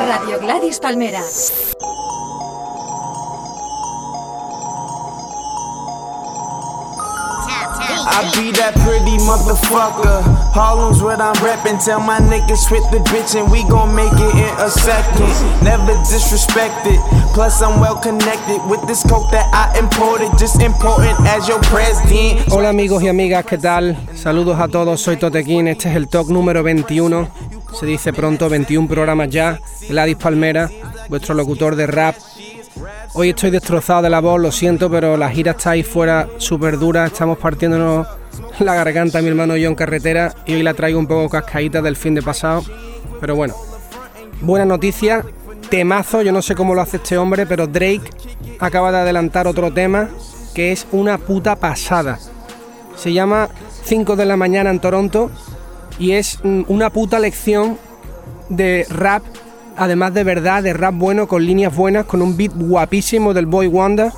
[0.00, 1.20] Radio Gladys Palmera.
[8.10, 10.22] I be that pretty motherfucker.
[10.52, 11.84] Harlem's what I'm reppin'.
[11.84, 15.28] Tell my niggas quit the bitch and we gon' make it in a second.
[15.62, 16.98] Never disrespected.
[17.34, 20.30] Plus I'm well connected with this coke that I imported.
[20.38, 22.48] Just important as your president.
[22.50, 23.96] Hola amigos y amigas, ¿qué tal?
[24.16, 27.28] Saludos a todos, soy Totequín, este es el talk número 21.
[27.78, 29.60] Se dice pronto, 21 programas ya.
[29.90, 30.70] Gladys Palmera,
[31.08, 32.14] vuestro locutor de rap
[33.12, 36.78] Hoy estoy destrozado de la voz, lo siento, pero la gira está ahí fuera súper
[36.78, 37.06] dura.
[37.06, 38.06] Estamos partiéndonos
[38.60, 42.14] la garganta mi hermano John Carretera y hoy la traigo un poco cascaíta del fin
[42.14, 42.62] de pasado.
[43.20, 43.54] Pero bueno,
[44.40, 45.24] buena noticia,
[45.70, 48.08] temazo, yo no sé cómo lo hace este hombre, pero Drake
[48.60, 50.08] acaba de adelantar otro tema
[50.54, 52.18] que es una puta pasada.
[52.96, 53.48] Se llama
[53.84, 55.32] 5 de la mañana en Toronto
[55.98, 57.76] y es mm, una puta lección
[58.48, 59.24] de rap
[59.76, 63.66] además de verdad, de rap bueno, con líneas buenas, con un beat guapísimo del Boy
[63.66, 64.12] Wonder.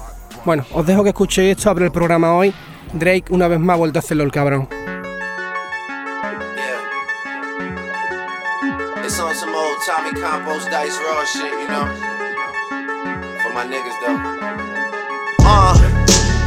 [0.44, 2.52] Bueno, os dejo que escuchéis esto, abre el programa hoy.
[2.92, 4.68] Drake una vez más ha vuelto a hacerlo el cabrón.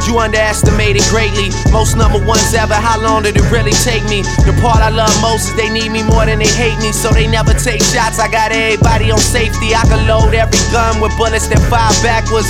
[0.06, 1.50] You underestimated greatly.
[1.72, 2.74] Most number ones ever.
[2.74, 4.22] How long did it really take me?
[4.46, 7.10] The part I love most is they need me more than they hate me, so
[7.10, 8.22] they never take shots.
[8.22, 9.74] I got everybody on safety.
[9.74, 12.46] I can load every gun with bullets that fire backwards.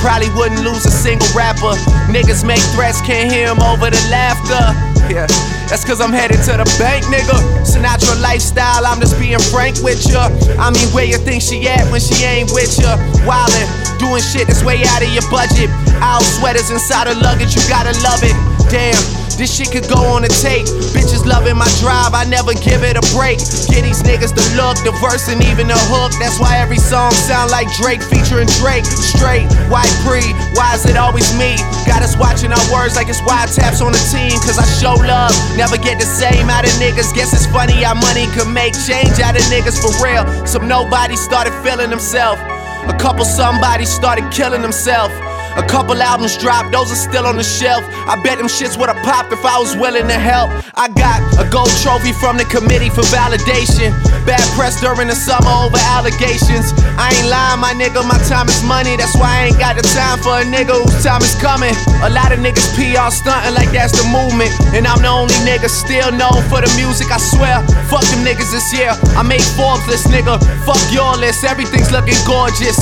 [0.00, 1.76] Probably wouldn't lose a single rapper.
[2.08, 4.64] Niggas make threats, can't hear them over the laughter.
[5.12, 5.28] Yeah,
[5.68, 7.36] that's cause I'm headed to the bank, nigga.
[7.64, 10.28] Sinatra lifestyle, I'm just being frank with ya.
[10.58, 12.96] I mean, where you think she at when she ain't with ya?
[13.24, 15.70] Wildin', doing shit that's way out of your budget.
[16.04, 18.36] Owl sweaters inside her luggage, you gotta love it.
[18.70, 19.24] Damn.
[19.34, 20.62] This shit could go on a tape.
[20.94, 23.42] Bitches loving my drive, I never give it a break.
[23.66, 26.14] Get these niggas the look, the verse, and even the hook.
[26.22, 28.86] That's why every song sound like Drake featuring Drake.
[28.86, 30.22] Straight, white pre,
[30.54, 31.58] why is it always me?
[31.82, 34.38] Got us watching our words like it's wide taps on the team.
[34.46, 37.14] Cause I show love, never get the same out of niggas.
[37.14, 40.24] Guess it's funny how money can make change out of niggas for real.
[40.46, 42.40] Some nobody started feeling themselves.
[42.86, 45.14] A couple somebody started killing themselves.
[45.56, 47.82] A couple albums dropped, those are still on the shelf.
[48.10, 50.50] I bet them shits would've popped if I was willing to help.
[50.74, 53.94] I got a gold trophy from the committee for validation.
[54.26, 56.74] Bad press during the summer over allegations.
[56.98, 58.98] I ain't lying, my nigga, my time is money.
[58.98, 61.74] That's why I ain't got the time for a nigga whose time is coming.
[62.02, 64.50] A lot of niggas PR stunting like that's the movement.
[64.74, 67.62] And I'm the only nigga still known for the music, I swear.
[67.86, 68.90] Fuck them niggas this year.
[69.14, 70.34] I made Forbes list, nigga.
[70.66, 72.76] Fuck your list, everything's looking gorgeous.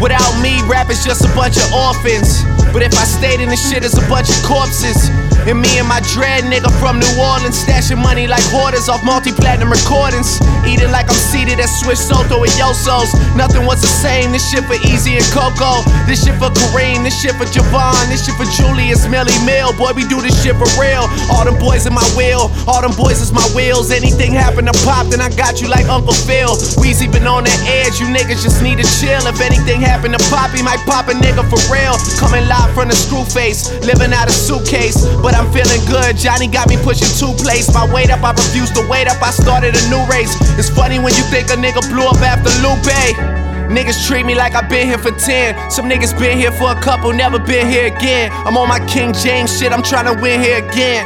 [0.00, 2.44] Without me, rap is just a bunch of orphans.
[2.72, 5.08] But if I stayed in the shit, it's a bunch of corpses.
[5.46, 9.30] And me and my dread nigga from New Orleans, stashing money like hoarders off multi
[9.30, 10.42] platinum recordings.
[10.66, 13.14] Eating like I'm seated at Swiss Soto with Yosos.
[13.38, 14.34] Nothing was the same.
[14.34, 15.86] This shit for Easy and Coco.
[16.10, 17.06] This shit for Kareem.
[17.06, 17.94] This shit for Javon.
[18.10, 19.70] This shit for Julius Millie Mill.
[19.78, 21.06] Boy, we do this shit for real.
[21.30, 22.50] All them boys in my wheel.
[22.66, 23.94] All them boys is my wheels.
[23.94, 26.58] Anything happen to pop, then I got you like Uncle Phil.
[26.82, 28.02] Weezy been on the edge.
[28.02, 29.22] You niggas just need to chill.
[29.30, 31.94] If anything happen to pop, he might pop a nigga for real.
[32.18, 33.70] Coming live from the screw face.
[33.86, 35.06] Living out a suitcase.
[35.22, 36.18] But I'm feeling good.
[36.18, 37.72] Johnny got me pushing two plates.
[37.72, 39.22] My weight up, I refuse to wait up.
[39.22, 40.34] I started a new race.
[40.58, 43.46] It's funny when you think a nigga blew up after Lupe.
[43.70, 45.70] Niggas treat me like i been here for 10.
[45.70, 48.30] Some niggas been here for a couple, never been here again.
[48.46, 51.04] I'm on my King James shit, I'm trying to win here again.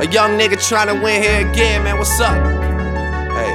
[0.00, 2.34] A young nigga trying to win here again, man, what's up?
[3.36, 3.52] Hey,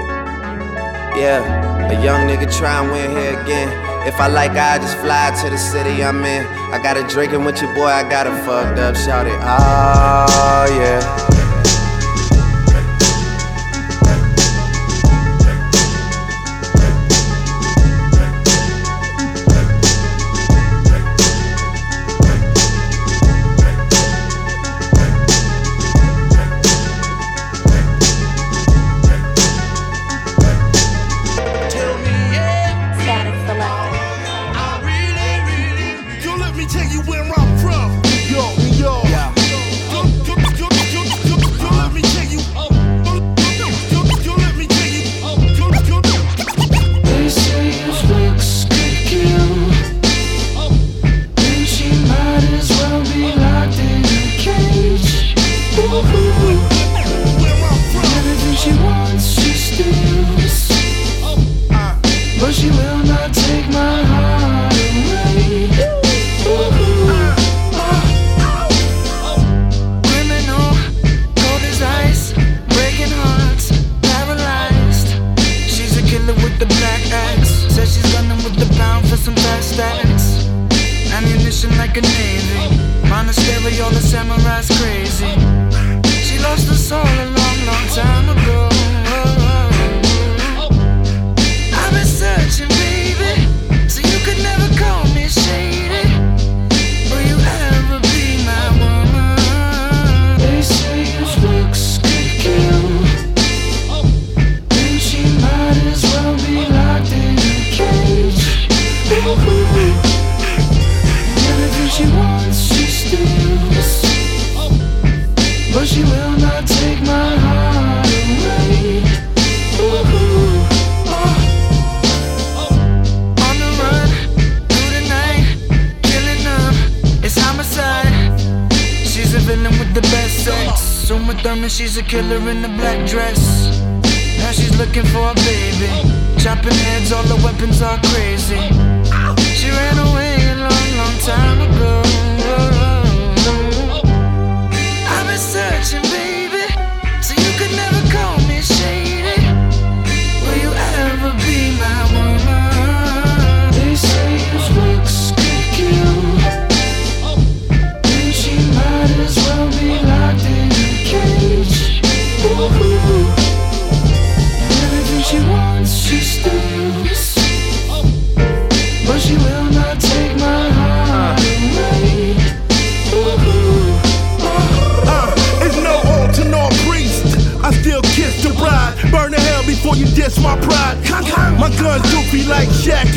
[1.20, 3.89] yeah, a young nigga trying to win here again.
[4.08, 6.46] If I like I just fly to the city I'm in.
[6.74, 9.40] I got a drinking with your boy, I got a fucked up, shout it.
[9.42, 11.49] Oh, yeah.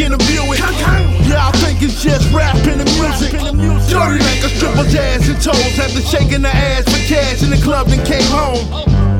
[0.08, 0.60] Like Shaq in a Buick.
[1.26, 3.32] Yeah, I think it's just rapping and music.
[3.88, 7.60] Dirty like a stripper's ass and toes after shaking the ass for cash in the
[7.62, 8.66] club and came home.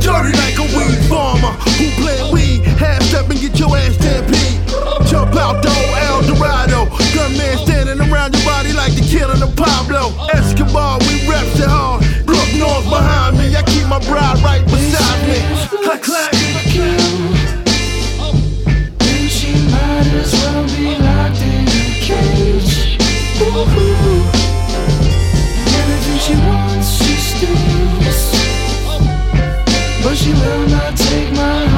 [0.01, 2.65] Dirty like a weed farmer who plant weed.
[2.79, 4.61] Half step and get your ass stampede.
[5.07, 6.87] Jump out the old El Dorado.
[7.15, 10.13] Gunman standing around your body like the killer of Pablo.
[10.33, 12.03] Escobar, we reps it hard.
[12.27, 13.55] Brook North behind me.
[13.55, 15.39] I keep my bride right beside me.
[15.91, 17.62] I clap.
[20.13, 22.99] Might as well be locked in a cage.
[23.41, 23.63] Ooh.
[26.21, 27.01] She wants,
[30.05, 31.72] but she will not take my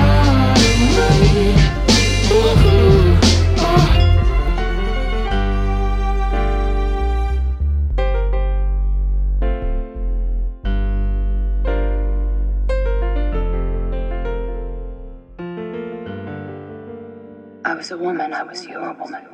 [18.04, 19.24] woman, I was your woman.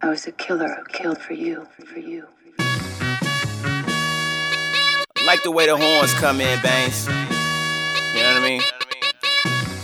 [0.00, 2.26] I was a killer who killed for you, for you.
[5.26, 7.06] Like the way the horns come in, Bangs.
[7.06, 8.62] You know what I mean?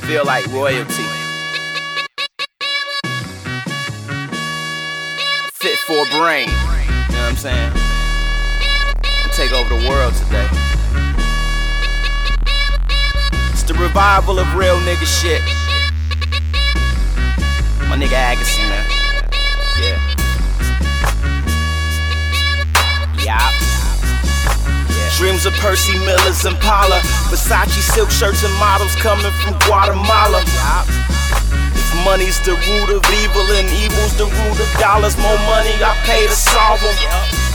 [0.09, 1.05] Feel like royalty.
[5.53, 6.49] Fit for a brain.
[6.49, 7.73] You know what I'm saying?
[9.33, 10.49] Take over the world today.
[13.53, 15.66] It's the revival of real nigga shit.
[17.97, 18.85] My nigga Agassi, man.
[19.81, 19.97] Yeah.
[23.25, 25.17] Yeah.
[25.17, 27.01] Dreams of Percy Miller's Impala.
[27.33, 30.43] Versace silk shirts and models coming from Guatemala.
[30.45, 35.97] If money's the root of evil and evil's the root of dollars, more money I
[36.05, 37.46] pay to solve them.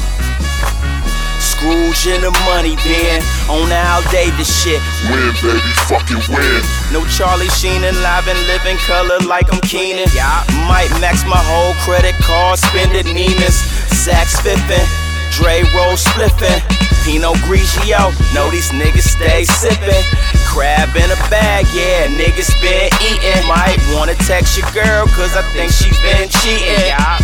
[1.62, 3.22] Scrooge in the money bin.
[3.46, 4.82] on Al Davis shit.
[5.14, 6.62] Win, baby, fucking win.
[6.90, 10.10] No Charlie Sheen and live and live in color like I'm Keenan.
[10.10, 10.42] Yeah.
[10.66, 13.62] Might max my whole credit card, spend it Neiman's.
[13.94, 14.90] Sax fiffin',
[15.38, 16.66] Dre roll spliffin'.
[17.06, 20.02] Pinot Grigio, know these niggas stay sippin'.
[20.50, 23.46] Crab in a bag, yeah, niggas been eatin'.
[23.46, 26.90] Might wanna text your girl, cause I think she been cheatin'.
[26.90, 27.22] Yeah.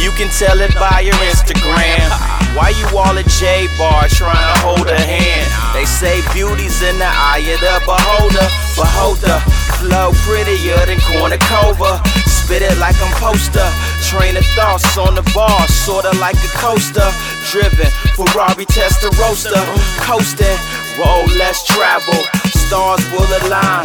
[0.00, 2.45] You can tell it by your Instagram.
[2.56, 5.44] Why you all at J Bar trying to hold her hand?
[5.76, 8.48] They say beauty's in the eye of the beholder.
[8.72, 9.38] Beholder,
[9.76, 12.00] flow prettier than cornucova.
[12.24, 13.68] Spit it like I'm poster.
[14.08, 17.04] Train of thoughts on the bar, sorta like a coaster.
[17.52, 19.60] Driven, Ferrari Testarossa.
[20.00, 20.56] Coasting,
[20.96, 22.24] roll less travel.
[22.56, 23.84] Stars will align.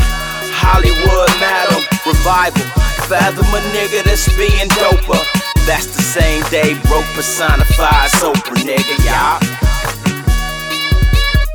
[0.56, 2.64] Hollywood madam, revival.
[3.12, 5.41] Fathom a nigga that's being doper.
[5.66, 9.40] That's the same day broke personifies Oprah, nigga, y'all.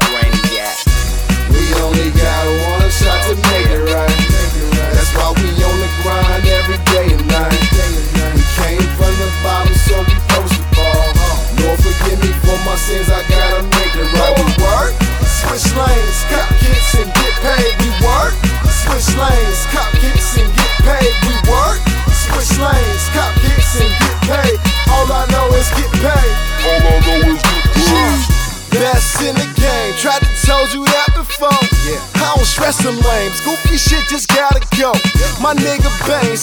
[0.06, 0.78] Brainiac.
[1.50, 4.16] We only got one shot to make it right.
[4.94, 5.56] That's why we
[6.06, 7.58] grind every day and night.
[8.34, 11.08] We came from the bottom, so we post the ball.
[11.58, 14.55] Lord, forgive me for my sins, I gotta make it right.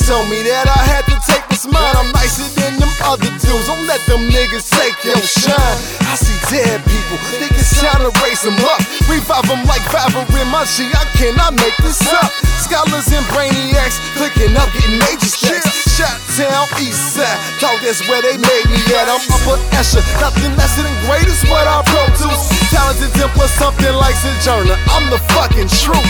[0.04, 1.96] Told me that I had to take what's mine.
[1.96, 3.72] I'm nicer than them other dudes.
[3.72, 5.80] Don't let them niggas take your shine.
[6.12, 8.84] I see dead people, think it's time to raise them up.
[9.08, 10.92] Revive them like Favre in my G.
[10.92, 12.28] I cannot make this up.
[12.60, 15.63] Scholars and brainiacs clicking up, getting major stacks.
[16.04, 17.40] Shot town, east side,
[17.80, 19.08] that's where they made me at.
[19.08, 22.44] I'm upper Escher, nothing less than great is what I produce.
[22.76, 24.76] Talented plus something like Sojourner.
[24.92, 26.04] I'm the fucking truth.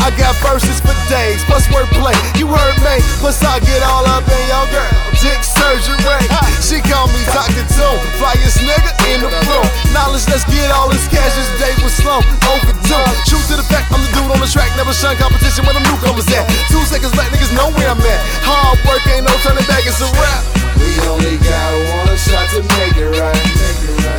[0.00, 2.16] I got verses for days, plus wordplay.
[2.40, 4.88] You heard me, plus I get all up in your girl.
[5.20, 6.24] Dick surgery.
[6.64, 7.68] She call me Dr.
[7.76, 9.68] Doom, flyest nigga in the room.
[9.92, 11.36] Knowledge, let's get all this cash.
[11.36, 13.04] This day was slow, overdue.
[13.28, 15.84] True to the fact, I'm the dude on the track, never shun competition where the
[15.84, 16.48] newcomers at.
[16.72, 18.20] Two seconds let niggas know where I'm at.
[18.48, 20.42] Hard work ain't no turning back, it's a rap.
[20.78, 23.44] We only got one shot to make it right.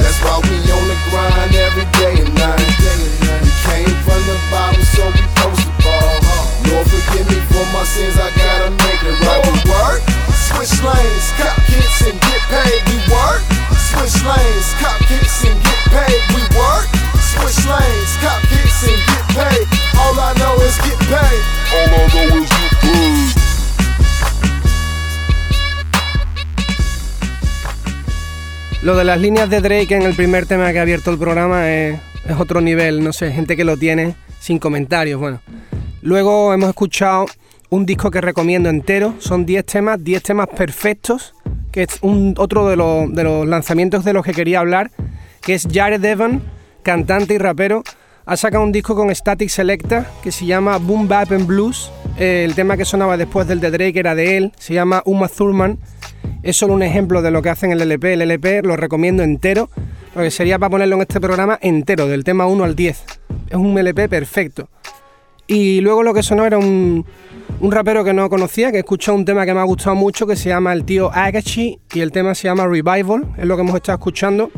[0.01, 2.59] That's why we on the grind every day and night.
[3.43, 6.15] We came from the bottom, so we post the ball.
[6.67, 9.41] Lord, forgive me for my sins, I gotta make it right.
[9.45, 10.01] We work,
[10.35, 12.79] switch lanes, cop kicks and get paid.
[12.89, 13.41] We work,
[13.77, 16.21] switch lanes, cop kicks and get paid.
[16.33, 16.87] We work,
[17.21, 19.65] switch lanes, cop kicks and get paid.
[20.01, 21.41] All I know is get paid.
[21.71, 23.44] All I know is get paid.
[28.85, 31.71] Lo de las líneas de Drake en el primer tema que ha abierto el programa
[31.71, 31.99] es,
[32.37, 35.41] otro nivel, no sé, gente que lo tiene sin comentarios, bueno.
[36.03, 37.25] Luego hemos escuchado
[37.71, 41.33] un disco que recomiendo entero, son 10 temas, 10 temas perfectos,
[41.71, 41.99] que es
[42.37, 44.91] otro de los, lanzamientos de los que quería hablar,
[45.41, 46.43] que es Jared Evan,
[46.83, 47.81] cantante y rapero,
[48.27, 51.91] ha sacado un disco con Static Selecta que se llama Boom Bap and Blues.
[52.19, 55.79] El tema que sonaba después del de Drake era de él, se llama Uma Thurman.
[56.45, 58.13] Es solo un ejemplo de lo que hacen el LP.
[58.13, 59.67] El LP lo recomiendo entero,
[60.13, 63.03] porque sería para ponerlo en este programa entero, del tema 1 al 10.
[63.49, 64.69] Es un LP perfecto.
[65.47, 67.03] Y luego lo que sonó era un,
[67.59, 70.27] un rapero que no conocía, que he escuchado un tema que me ha gustado mucho,
[70.27, 73.63] que se llama el tío Agachi, y el tema se llama Revival, es lo que
[73.63, 74.51] hemos estado escuchando.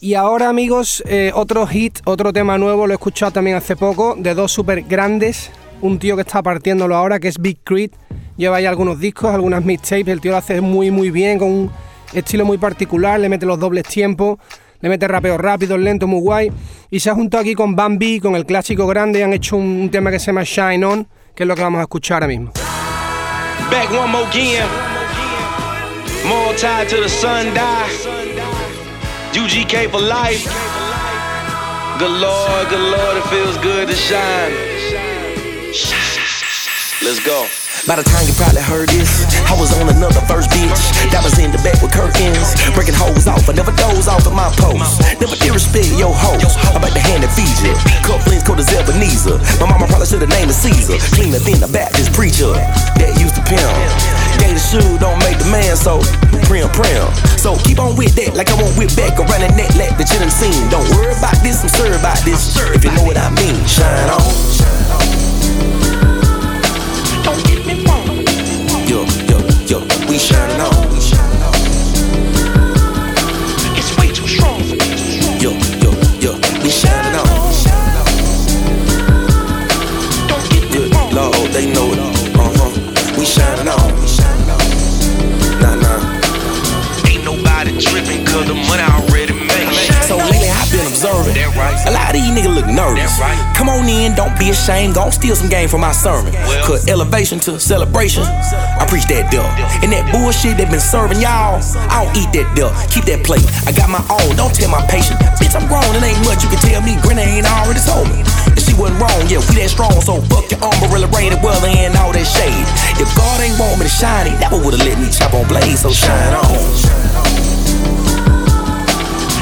[0.00, 4.16] Y ahora, amigos, eh, otro hit, otro tema nuevo, lo he escuchado también hace poco,
[4.18, 5.52] de dos súper grandes.
[5.82, 7.94] Un tío que está partiéndolo ahora, que es Big Crit.
[8.36, 10.08] Lleva ya algunos discos, algunas mixtapes.
[10.08, 11.70] El tío lo hace muy, muy bien, con un
[12.12, 13.20] estilo muy particular.
[13.20, 14.38] Le mete los dobles tiempos,
[14.80, 16.52] le mete rapeo rápido, lento, muy guay.
[16.90, 19.20] Y se ha juntado aquí con Bambi, con el clásico grande.
[19.20, 21.62] Y han hecho un, un tema que se llama Shine On, que es lo que
[21.62, 22.52] vamos a escuchar ahora mismo.
[23.70, 24.68] Back one more again.
[26.26, 27.88] More tied to the sun die.
[29.32, 30.48] UGK for life.
[31.98, 34.52] Good Lord, good Lord, it feels good to shine.
[37.02, 37.63] Let's go.
[37.84, 40.72] By the time you probably heard this, I was on another first bitch.
[41.12, 42.56] That was in the back with curtains.
[42.72, 45.04] Breaking hoes off, I never doze off at my post.
[45.20, 46.56] Never disrespect your hoes.
[46.72, 47.76] I'm about to hand it feed you.
[48.00, 49.36] Couplings cold as Ebenezer.
[49.60, 50.96] My mama probably should have named it Caesar.
[51.12, 52.56] Cleaner than the Baptist preacher.
[52.96, 53.60] That used to pimp.
[54.40, 56.00] Gator shoe don't make the man so
[56.48, 57.04] prim prim.
[57.36, 60.08] So keep on with that like I won't whip back around the neck like you
[60.08, 60.56] done seen.
[60.72, 62.56] Don't worry about this, I'm sure about this.
[62.72, 64.24] If you know what I mean, shine on.
[67.28, 67.63] Don't get
[70.14, 70.70] we shining on.
[73.74, 74.62] It's way too strong.
[75.42, 75.50] Yo,
[75.82, 75.90] yo,
[76.22, 77.26] yo, we shining on.
[80.30, 81.10] Don't get me wrong.
[81.10, 81.98] Lord, they know it.
[82.38, 82.70] Uh huh.
[83.18, 83.90] We shining on.
[85.58, 87.10] Nah, nah.
[87.10, 89.74] Ain't nobody tripping cause the money already made.
[90.06, 91.34] So lately I've been observing.
[91.34, 91.74] That right.
[91.88, 93.18] A lot of these niggas look nervous.
[93.18, 93.56] That right.
[93.56, 94.94] Come on in, don't be ashamed.
[94.94, 96.32] Gon' steal some game from my sermon.
[96.32, 96.66] Well.
[96.66, 98.22] Cause elevation to celebration,
[98.78, 99.46] I preach that duh.
[99.82, 102.72] And that bullshit that been serving y'all, I don't eat that duh.
[102.90, 103.44] Keep that plate.
[103.66, 105.20] I got my own, don't tell my patient.
[105.38, 106.98] Bitch, I'm grown, it ain't much you can tell me.
[107.00, 108.20] Grenade ain't already told me.
[108.50, 109.94] And she wasn't wrong, yeah, we that strong.
[110.02, 112.66] So fuck your umbrella, rain and weather and all that shade.
[112.98, 115.86] If God ain't want me to shine, he never would've let me chop on blades.
[115.86, 116.50] So shine on.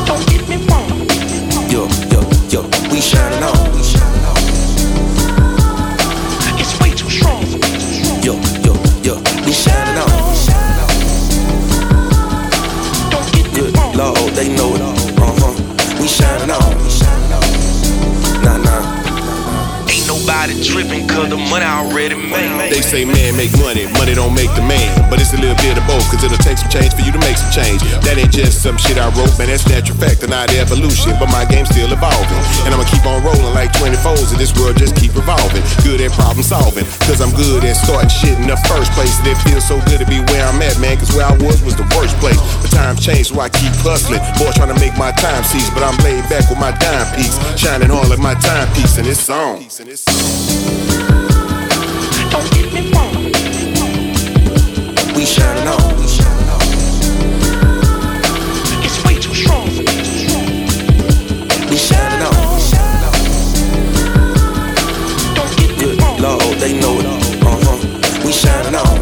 [0.07, 0.89] Don't get me wrong.
[1.73, 2.21] Yo, yo,
[2.53, 2.61] yo,
[2.93, 3.57] we shining on.
[3.79, 4.12] It's
[20.43, 22.75] Tripping cause the money already made.
[22.75, 24.91] They say man make money, money don't make the man.
[25.07, 27.23] But it's a little bit of both, cause it'll take some change for you to
[27.23, 27.79] make some change.
[28.03, 31.15] That ain't just some shit I wrote, man, that's natural fact and not evolution.
[31.23, 32.43] But my game's still evolving.
[32.67, 35.63] And I'ma keep on rolling like 24s, and this world just keep revolving.
[35.87, 39.15] Good at problem solving, cause I'm good at starting shit in the first place.
[39.23, 41.63] And it feels so good to be where I'm at, man, cause where I was
[41.63, 42.43] was the worst place.
[42.59, 44.19] But times change, so I keep hustling.
[44.43, 47.39] Boy, trying to make my time cease, but I'm laid back with my dime piece.
[47.55, 49.63] Shining all of my timepiece, and it's on.
[52.31, 53.15] Don't get me wrong.
[55.17, 55.81] We shining on.
[58.85, 59.69] It's way too strong.
[61.71, 62.35] We shining on.
[65.35, 66.19] Don't get me wrong.
[66.21, 67.07] Lord, they know it.
[67.43, 67.79] Huh.
[68.25, 68.99] We shining on.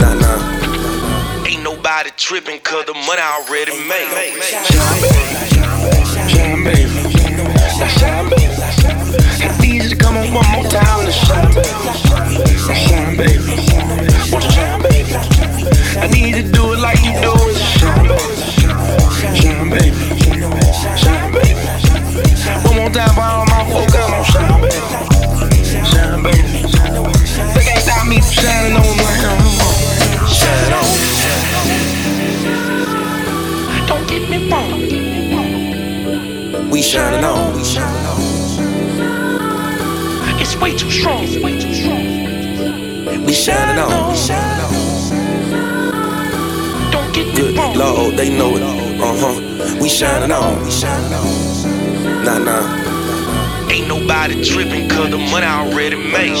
[0.00, 1.46] Nah, nah.
[1.46, 4.08] Ain't nobody tripping cause the money I already made.
[4.14, 4.40] Baby.
[6.28, 6.93] Shine, baby.
[36.84, 37.56] Shining on.
[37.56, 38.20] We shining on.
[40.40, 41.24] It's way too strong.
[41.24, 43.24] It's way too strong.
[43.24, 44.10] We shining on.
[44.10, 44.72] We shining on.
[46.92, 47.74] Don't get Good wrong.
[47.74, 48.62] Lord, they know it.
[48.62, 49.78] Uh huh.
[49.80, 50.62] We shining on.
[50.62, 52.24] We shining on.
[52.24, 53.70] Nah, nah.
[53.70, 56.36] Ain't nobody tripping cause the money already made.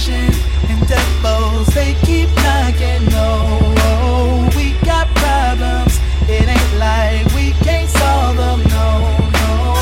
[0.00, 0.32] Watching
[0.70, 3.04] and devils, they keep knocking.
[3.10, 3.58] No,
[4.00, 6.00] oh, we got problems.
[6.26, 8.60] It ain't like we can't solve them.
[8.72, 9.76] No, no.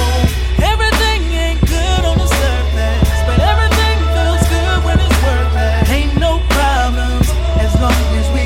[0.59, 5.88] Everything ain't good on the surface, but everything feels good when it's worth it.
[5.88, 7.31] Ain't no problems
[7.62, 8.42] as long as we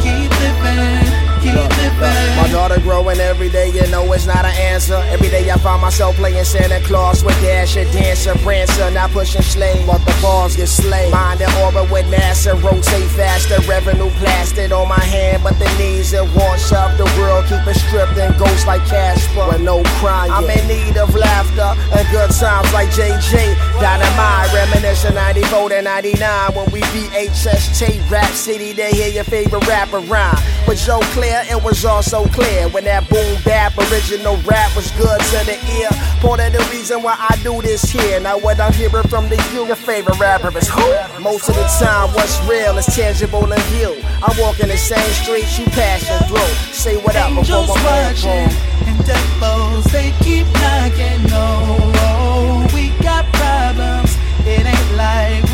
[0.00, 1.04] keep living,
[1.44, 2.36] keep living.
[2.40, 4.96] My daughter growing every day, you know it's not an answer.
[5.12, 9.84] Every day I find myself playing Santa Claus with Dasher, Dancer, Prancer, not pushing sleigh,
[9.84, 11.12] the balls get slayed.
[11.12, 16.12] Mind in orbit with NASA, rotate faster, revenue plastered on my hand, but the knees
[16.12, 20.30] and wants of the world keep it stripped and ghosts like Casper with no crying.
[20.30, 23.56] I'm in need of laughter and good times like JJ.
[23.80, 29.66] Dynamite, reminiscing 94 to 99 when we VHS tape Rap City to hear your favorite
[29.66, 30.36] rapper rhyme.
[30.66, 34.90] But Joe Clear, it was all so clear when that boom bap original rap was
[34.92, 35.90] good to the ear.
[36.20, 38.20] Part of the reason why I do this here.
[38.20, 40.84] Now what I'm hearing from the you, your favorite rapper is who?
[41.18, 43.96] Most of the time, what's real is tangible and view.
[44.22, 46.72] I walk in the same streets you passing through.
[46.74, 48.52] Say what up before my watching
[48.86, 51.22] and devils, they keep knocking.
[51.28, 54.16] No, oh, we got problems.
[54.44, 55.49] It ain't like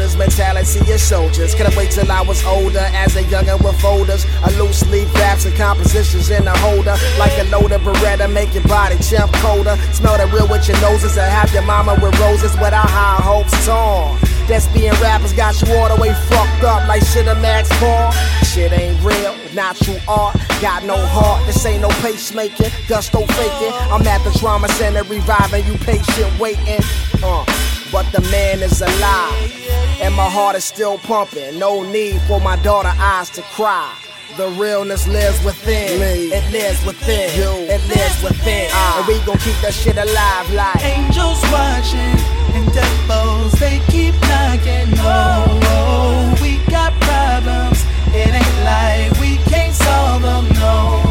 [0.00, 1.54] shoulders, mentality of soldiers.
[1.54, 4.24] Couldn't wait till I was older as a younger with folders.
[4.44, 6.96] A loose leaf raps and compositions in a holder.
[7.18, 9.76] Like a loaded Beretta, make your body jump colder.
[9.92, 13.20] Smell the real with your noses and have your mama with roses with without high
[13.22, 14.18] hopes torn.
[14.74, 18.10] Being rappers got you all the way fucked up like shit a Max Paul.
[18.42, 20.36] Shit ain't real, not true art.
[20.60, 23.72] Got no heart, this ain't no pacemaking, gusto faking.
[23.92, 26.80] I'm at the trauma center reviving you patient waiting.
[27.22, 27.44] Uh,
[27.92, 29.52] but the man is alive,
[30.00, 31.58] and my heart is still pumping.
[31.58, 33.94] No need for my daughter eyes to cry.
[34.36, 36.00] The realness lives within.
[36.00, 37.30] It lives within.
[37.36, 37.50] you.
[37.68, 38.68] It lives within.
[38.72, 38.98] Ah.
[38.98, 44.90] And we gon' keep that shit alive like Angels watching and devils, they keep knocking.
[44.96, 47.84] No, oh, we got problems.
[48.14, 50.48] It ain't like we can't solve them.
[50.54, 51.09] No.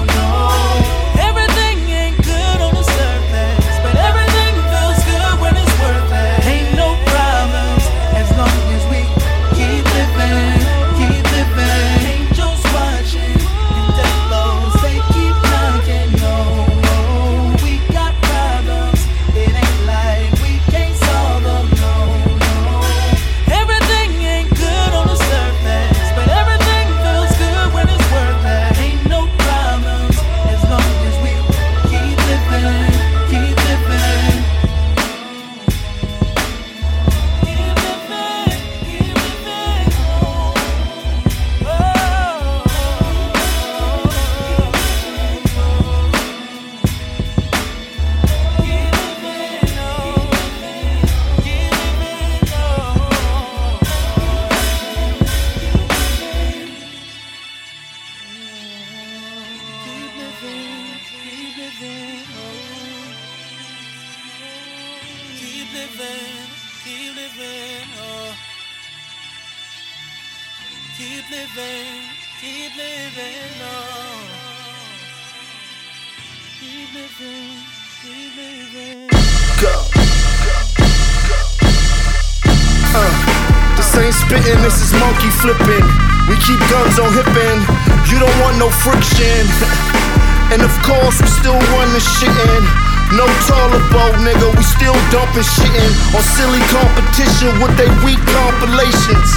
[95.30, 99.30] Still dumping shit in on silly competition with they weak compilations.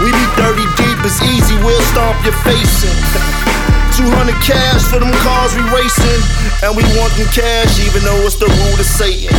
[0.00, 2.94] We be 30 deep, it's easy, we'll stomp your face in.
[3.98, 6.22] 200 cash for them cars we racing,
[6.62, 9.34] and we want them cash even though it's the rule of Satan.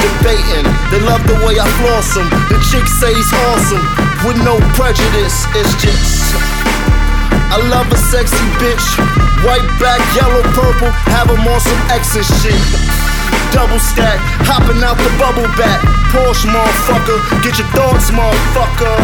[0.00, 2.28] Debating, they love the way I floss them.
[2.48, 3.84] The chicks say he's awesome,
[4.24, 6.32] with no prejudice, it's just.
[7.52, 8.86] I love a sexy bitch,
[9.44, 13.13] white, black, yellow, purple, have them on some X and shit.
[13.54, 14.18] Double stack,
[14.50, 15.78] hopping out the bubble back.
[16.10, 18.98] Porsche, motherfucker, get your thoughts, motherfucker.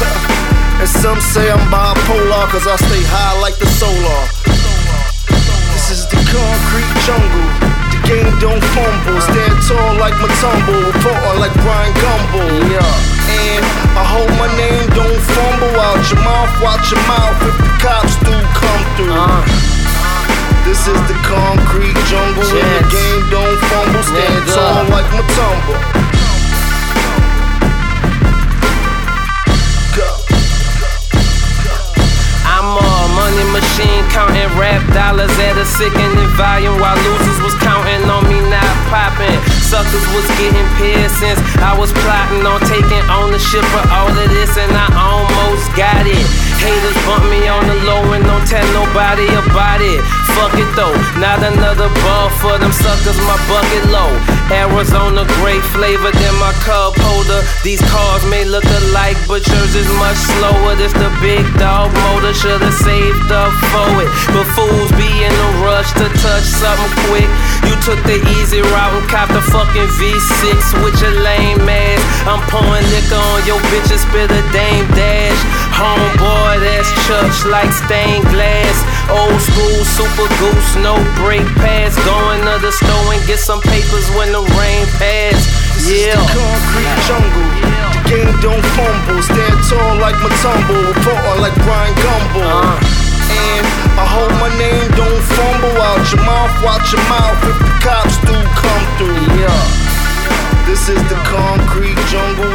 [0.80, 4.44] and some say I'm bipolar, cause I stay high like the solar.
[5.76, 7.48] This is the concrete jungle.
[7.92, 9.20] The game don't fumble.
[9.20, 10.80] Stand tall like Mutombo.
[10.80, 12.72] Reporter like Bryant Gumbel.
[12.72, 12.80] Yeah.
[13.28, 16.48] And I hope my name don't fumble out your mouth.
[16.64, 19.12] Watch your mouth if the cops do come through.
[19.12, 19.63] Uh.
[20.64, 22.42] This is the concrete jungle.
[22.42, 24.02] And the game don't fumble.
[24.02, 25.76] Stand tall like Mutombo.
[32.48, 38.08] I'm a money machine counting rap dollars at a sickening volume while losers was counting
[38.08, 39.36] on me not popping.
[39.60, 41.40] Suckers was getting piercings.
[41.60, 46.24] I was plotting on taking ownership of all of this and I almost got it.
[46.56, 50.00] Haters bump me on the low and don't tell nobody about it.
[50.34, 54.10] Fuck it though, not another ball for them suckers, my bucket low.
[54.50, 57.40] Arizona great flavor than my cup holder.
[57.62, 60.74] These cars may look alike, but yours is much slower.
[60.74, 64.10] This the big dog motor, should've saved up for it.
[64.34, 67.30] But fools be in a rush to touch something quick.
[67.64, 72.02] You took the easy route and copped the fucking V6 with your lame ass.
[72.26, 75.40] I'm pouring liquor on your bitch spit a dame dash.
[75.74, 78.76] Homeboy, that's church like stained glass.
[79.10, 81.98] Old school super goose, no brake pads.
[82.06, 85.64] Going to the store and get some papers when the rain pass.
[85.82, 86.14] Yeah.
[86.14, 87.48] is The concrete jungle.
[87.90, 89.20] The game don't fumble.
[89.20, 90.94] Stand tall like Mutombo.
[90.94, 92.46] Reporter like Bryant Gumbel.
[92.46, 92.78] Uh.
[93.34, 93.66] And
[93.98, 96.54] I hope my name don't fumble out your mouth.
[96.62, 99.42] Watch your mouth if the cops do come through.
[99.42, 99.84] Yeah.
[100.70, 102.54] This is the concrete jungle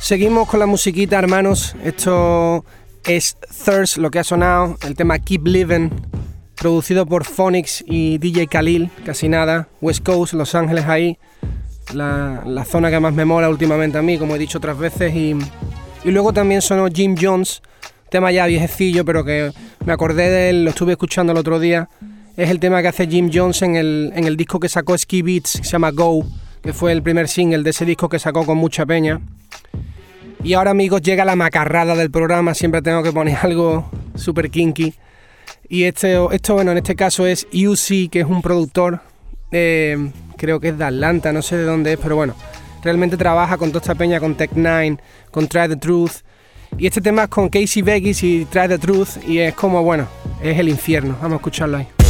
[0.00, 1.74] Seguimos con la musiquita, hermanos.
[1.84, 2.64] Esto
[3.04, 5.90] es Thirst, lo que ha sonado, el tema Keep Living,
[6.54, 9.68] producido por Phonics y DJ Khalil, casi nada.
[9.80, 11.18] West Coast, Los Ángeles ahí,
[11.94, 15.14] la, la zona que más me mola últimamente a mí, como he dicho otras veces.
[15.14, 15.36] Y,
[16.04, 17.62] y luego también sonó Jim Jones,
[18.10, 19.52] tema ya viejecillo, pero que
[19.86, 21.88] me acordé de él, lo estuve escuchando el otro día.
[22.34, 25.20] Es el tema que hace Jim Jones en el, en el disco que sacó Ski
[25.20, 26.24] Beats, que se llama Go,
[26.62, 29.20] que fue el primer single de ese disco que sacó con mucha peña.
[30.42, 34.94] Y ahora amigos llega la macarrada del programa, siempre tengo que poner algo super kinky.
[35.68, 39.00] Y este, esto, bueno, en este caso es UC, que es un productor,
[39.50, 42.34] eh, creo que es de Atlanta, no sé de dónde es, pero bueno,
[42.82, 44.96] realmente trabaja con toda esta peña, con Tech Nine,
[45.30, 46.22] con Try the Truth.
[46.78, 50.08] Y este tema es con Casey Vegas y Try the Truth, y es como, bueno,
[50.42, 51.16] es el infierno.
[51.20, 52.01] Vamos a escucharlo ahí.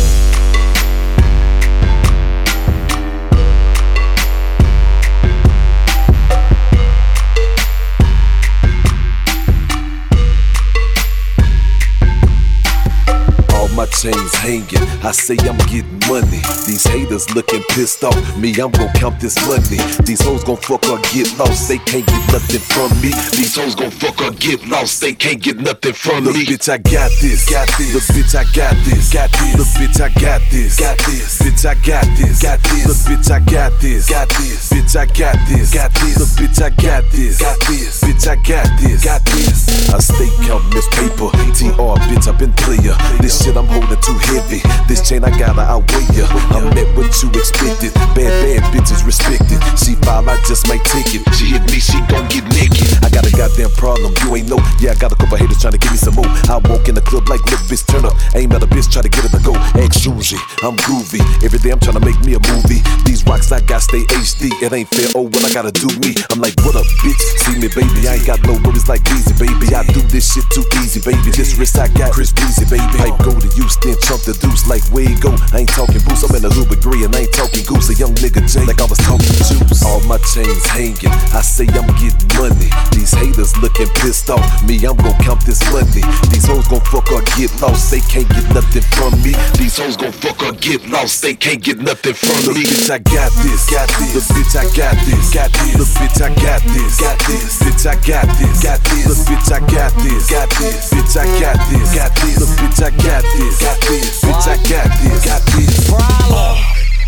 [14.03, 16.43] Chains hanging, I say I'm getting money.
[16.67, 19.79] These haters looking pissed off, me, I'm gon' count this money.
[20.03, 23.15] These hoes gon' fuck or get lost, they can't get nothing from me.
[23.39, 26.33] These hoes gon' fuck or get lost, they can't get nothing from me.
[26.33, 26.47] Look, me.
[26.47, 27.95] bitch, I got this, got this.
[27.95, 29.55] Look, bitch, I got this, got this.
[29.55, 31.39] Look, bitch, I got this, got this.
[31.39, 32.87] Bitch, I got this, got this.
[32.91, 34.73] Look, bitch, I got this, got this.
[34.73, 36.19] Bitch, I got this, got this.
[36.19, 38.03] Look, bitch, I got this, got this.
[38.03, 39.95] Bitch, I got this, got this.
[39.95, 41.31] I stay counting this paper.
[41.55, 42.99] TR, bitch, I been player.
[43.23, 44.61] This shit I'm holding too heavy.
[44.89, 46.27] This chain I gotta outweigh ya.
[46.55, 47.93] I'm met what you expected.
[48.17, 49.61] Bad, bad bitches respected.
[49.77, 51.23] She foul, I just might take it.
[51.35, 52.89] She hit me, she gon' get naked.
[53.05, 54.15] I got a goddamn problem.
[54.25, 54.61] You ain't know.
[54.81, 56.29] Yeah, I got a couple haters trying to give me some more.
[56.49, 58.15] I walk in the club like, look, bitch, turn up.
[58.35, 59.55] Aim at a bitch, try to get her to go.
[59.77, 61.21] Ex Juicy, I'm groovy.
[61.45, 62.81] Every day I'm trying to make me a movie.
[63.05, 64.53] These rocks I got stay HD.
[64.63, 65.09] It ain't fair.
[65.15, 66.15] Oh, well, I gotta do me.
[66.31, 67.21] I'm like, what up, bitch?
[67.43, 68.09] See me, baby.
[68.09, 69.75] I ain't got no worries like easy, baby.
[69.75, 71.31] I do this shit too easy, baby.
[71.35, 72.85] This wrist I got, Chris Breezy, baby.
[72.99, 73.49] Pipe go to
[73.83, 75.35] Houston, chunk the deuce like you go.
[75.51, 77.91] I ain't talking boost, I'm in a Uber Green, and I ain't talking goose.
[77.91, 79.83] A young nigga J, like I was talking juice.
[79.83, 82.71] All my chains hanging, I say I'm getting money.
[82.95, 86.03] These haters looking pissed off, me, I'm gon' count this money.
[86.31, 89.35] These hoes gon' fuck or get lost, they can't get nothing from me.
[89.59, 92.63] These hoes gon' fuck or get lost, they can't get nothing from me.
[92.63, 94.15] Bitch, I got this, got this.
[94.15, 95.75] Look, bitch, I got this, got this.
[95.75, 97.59] Look, bitch, I got this, got this.
[97.59, 99.07] Bitch, I got this, got this.
[99.11, 100.95] Look, bitch, I got this, got this.
[100.95, 102.39] Bitch, I got this, got this.
[102.39, 103.72] Look, bitch, I got this, got this.
[103.81, 105.93] Bitch, I got this, got this.
[105.93, 106.55] Uh,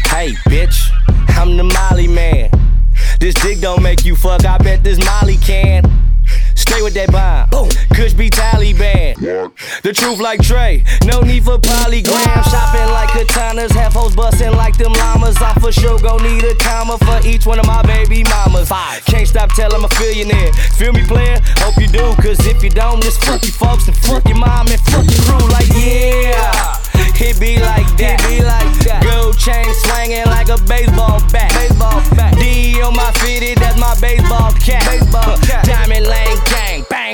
[0.09, 0.90] hey, bitch,
[1.37, 2.50] I'm the Molly man.
[3.20, 6.04] This dick don't make you fuck, I bet this Molly can.
[6.55, 7.49] Stay with that bomb.
[7.51, 7.68] Boom.
[7.94, 9.14] Kush be Taliban.
[9.83, 10.85] The truth like Trey.
[11.05, 12.42] No need for polygram.
[12.51, 13.73] Shopping like katanas.
[13.73, 15.37] Half hoes busting like them llamas.
[15.40, 18.68] I'm for sure gon' need a comma for each one of my baby mamas.
[18.68, 19.05] Five.
[19.05, 20.53] Can't stop till I'm a billionaire.
[20.79, 21.38] Feel me, player?
[21.61, 22.14] Hope you do.
[22.23, 25.23] Cause if you don't, just fuck you folks and fuck your mom and fuck your
[25.27, 25.49] crew.
[25.51, 26.81] Like, yeah.
[27.16, 28.20] It be like that.
[28.20, 29.03] It be like that.
[29.05, 31.43] Gold chain swinging like a baseball bat.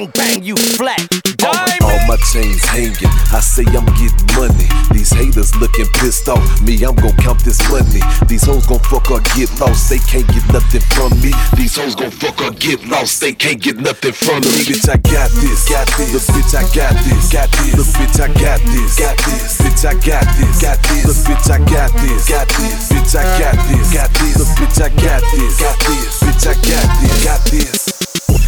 [0.01, 1.01] Bang bang, you flat.
[1.37, 1.83] Diamond.
[1.83, 4.69] All my chains hanging, I say I'm getting money.
[4.93, 8.01] These haters looking pissed off, me, I'm gon' count this money.
[8.27, 11.33] These hoes gon' fuck or get lost, they can't get nothing from me.
[11.57, 14.65] These hoes gon' fuck or get lost, they can't get nothing from me.
[14.65, 16.13] Bitch, I got this, got this.
[16.13, 17.77] Look, bitch, I got this, got this.
[17.77, 19.61] Look, bitch, I got this, got this.
[19.61, 21.05] Bitch, I got this, got this.
[21.05, 22.89] Look, bitch, I got this, got this.
[22.89, 24.39] Bitch, I got this, got this.
[24.39, 26.21] Look, bitch, I got this, got this.
[26.21, 27.90] Bitch, I got this, got this.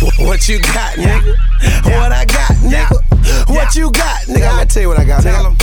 [0.19, 1.37] What you got, nigga?
[1.85, 3.49] What I got, nigga?
[3.49, 4.49] What you got, nigga?
[4.49, 5.57] I'ma tell you what I got, nigga.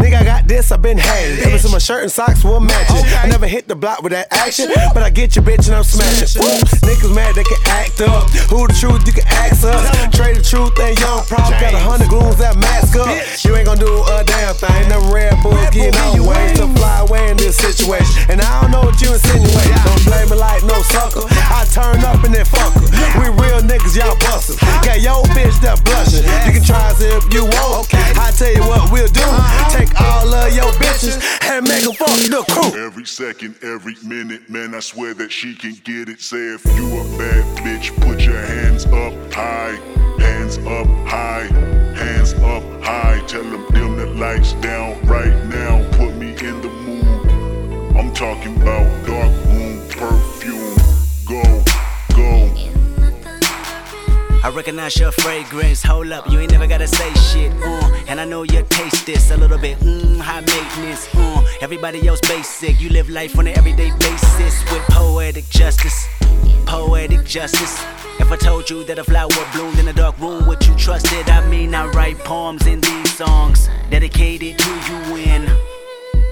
[0.00, 1.40] Nigga, I got this, I been hanged.
[1.40, 3.04] Ever since my shirt and socks were matching.
[3.20, 5.84] I never hit the block with that action, but I get your bitch and I'm
[5.84, 6.40] smashing.
[6.40, 6.48] Woo.
[6.88, 8.28] Niggas mad, they can act up.
[8.48, 9.84] Who the truth, you can ask us.
[10.16, 11.60] Trade the truth and young problem.
[11.60, 13.12] Got a hundred goons that mask up.
[13.44, 14.88] You ain't gonna do a damn thing.
[14.88, 18.24] Them red bulls getting on way to fly away in this situation.
[18.32, 19.68] And I don't know what you insinuate.
[19.84, 21.28] Don't blame me like no sucker.
[21.28, 22.88] I turn up in that fucker.
[23.20, 24.56] We real niggas, y'all bustin'.
[24.80, 26.24] Got your bitch that blushin'.
[26.48, 27.92] You can try us if you want.
[28.16, 29.28] I tell you what we'll do.
[29.68, 32.84] Take all of your bitches and make fuck the crew.
[32.84, 36.20] Every second, every minute, man, I swear that she can get it.
[36.20, 39.78] Say if you a bad bitch, put your hands up high.
[40.20, 41.48] Hands up high.
[41.96, 43.22] Hands up high.
[43.26, 45.82] Tell them dim the lights down right now.
[45.92, 47.96] Put me in the mood.
[47.96, 49.49] I'm talking about dark
[54.42, 55.82] I recognize your fragrance.
[55.82, 57.52] Hold up, you ain't never gotta say shit.
[57.62, 59.78] Uh, and I know you taste this a little bit.
[59.80, 61.08] Mmm, high maintenance.
[61.14, 62.80] Uh, everybody else basic.
[62.80, 66.08] You live life on an everyday basis with poetic justice.
[66.64, 67.84] Poetic justice.
[68.18, 71.12] If I told you that a flower bloomed in a dark room, would you trust
[71.12, 71.30] it?
[71.30, 75.42] I mean, I write poems in these songs dedicated to you when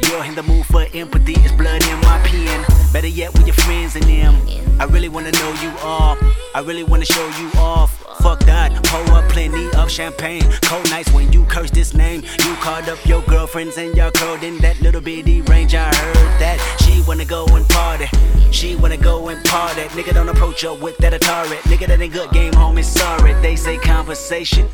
[0.08, 1.34] you're in the mood for empathy.
[1.36, 2.64] It's blood in my pen.
[2.90, 4.34] Better yet, with your friends and them.
[4.80, 6.16] I really wanna know you all.
[6.54, 7.97] I really wanna show you off.
[8.22, 10.42] Fuck that, pour up plenty of champagne.
[10.62, 12.22] Cold nights when you curse this name.
[12.44, 15.74] You called up your girlfriends and y'all curled in that little bitty range.
[15.74, 18.06] I heard that she wanna go and party.
[18.50, 19.82] She wanna go and party.
[19.96, 21.58] Nigga don't approach her with that Atari.
[21.70, 22.84] Nigga that ain't good game, homie.
[22.84, 24.68] Sorry, they say conversation.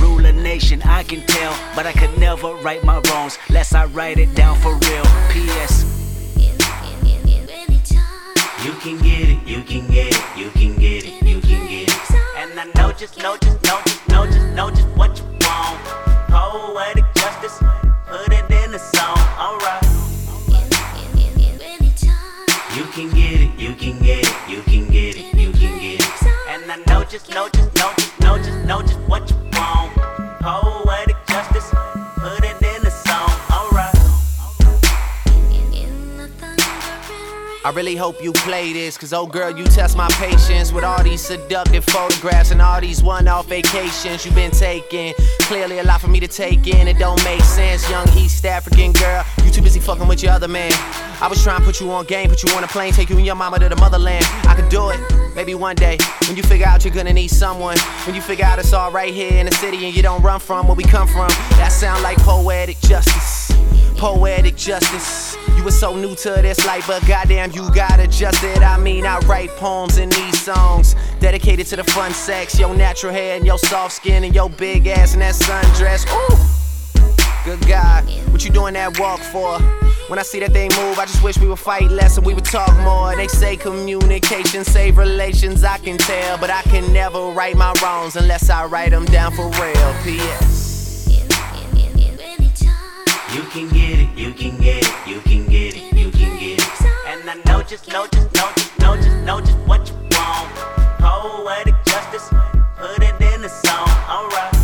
[0.00, 3.86] Rule a nation, I can tell, but I could never right my wrongs, lest I
[3.86, 5.04] write it down for real.
[5.30, 5.84] P.S.
[8.64, 11.25] You can get it, you can get it, you can get it,
[12.74, 15.80] Know just, know just, know just, know just, know just what you want.
[16.28, 17.62] Poetic justice,
[18.06, 19.82] put it in the song, alright.
[22.74, 26.00] You can get it, you can get it, you can get it, you can get
[26.00, 26.22] it.
[26.48, 29.94] And I know just, know just, know just, know just, know just what you want.
[30.40, 30.75] Poetic
[37.66, 41.02] I really hope you play this, cause oh girl, you test my patience with all
[41.02, 45.14] these seductive photographs and all these one off vacations you've been taking.
[45.40, 47.90] Clearly, a lot for me to take in, it don't make sense.
[47.90, 50.70] Young East African girl, you too busy fucking with your other man.
[51.20, 53.16] I was trying to put you on game, put you on a plane, take you
[53.16, 54.24] and your mama to the motherland.
[54.44, 55.98] I could do it, maybe one day.
[56.28, 59.12] When you figure out you're gonna need someone, when you figure out it's all right
[59.12, 62.04] here in the city and you don't run from where we come from, that sound
[62.04, 63.50] like poetic justice.
[63.96, 65.36] Poetic justice.
[65.66, 68.62] Were so new to this life, but goddamn, you got adjusted.
[68.62, 73.12] I mean, I write poems in these songs Dedicated to the fun sex, your natural
[73.12, 76.06] hair and your soft skin and your big ass and that sundress.
[76.06, 79.58] Ooh, good God, what you doing that walk for?
[80.08, 82.32] When I see that they move, I just wish we would fight less and we
[82.32, 83.16] would talk more.
[83.16, 88.14] They say communication save relations, I can tell, but I can never right my wrongs
[88.14, 89.94] unless I write them down for real.
[90.04, 90.66] P.S.
[93.36, 95.35] You can get it, you can get it, you can
[97.66, 100.54] just, know just, know just, know just, know just what you want.
[101.00, 102.28] Poetic justice,
[102.76, 104.54] put it in the song, alright.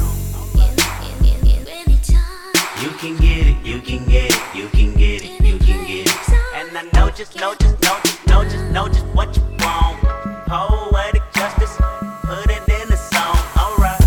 [2.81, 6.07] You can get it, you can get it, you can get it, you can get
[6.07, 6.29] it.
[6.55, 10.01] And I know just, know just, know just, know just, know just what you want.
[10.47, 11.77] Poetic justice,
[12.23, 14.01] put it in the song, alright.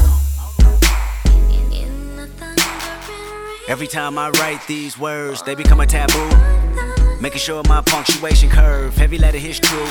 [3.68, 6.95] Every time I write these words, they become a taboo.
[7.26, 9.88] Making sure my punctuation curve, heavy letter hits true.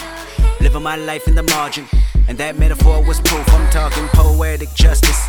[0.60, 1.84] Living my life in the margin,
[2.28, 3.44] and that metaphor was proof.
[3.52, 5.20] I'm talking poetic justice,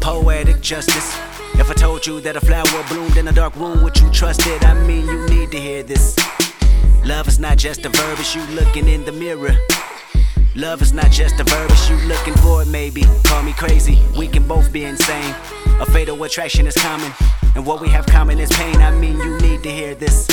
[0.00, 1.14] poetic justice.
[1.56, 4.46] If I told you that a flower bloomed in a dark room, would you trust
[4.46, 4.64] it?
[4.64, 6.16] I mean, you need to hear this.
[7.04, 9.54] Love is not just a verb, it's you looking in the mirror.
[10.54, 13.02] Love is not just a verb, it's you looking for it, maybe.
[13.24, 15.34] Call me crazy, we can both be insane.
[15.78, 17.12] A fatal attraction is common,
[17.54, 18.76] and what we have common is pain.
[18.76, 20.26] I mean, you need to hear this.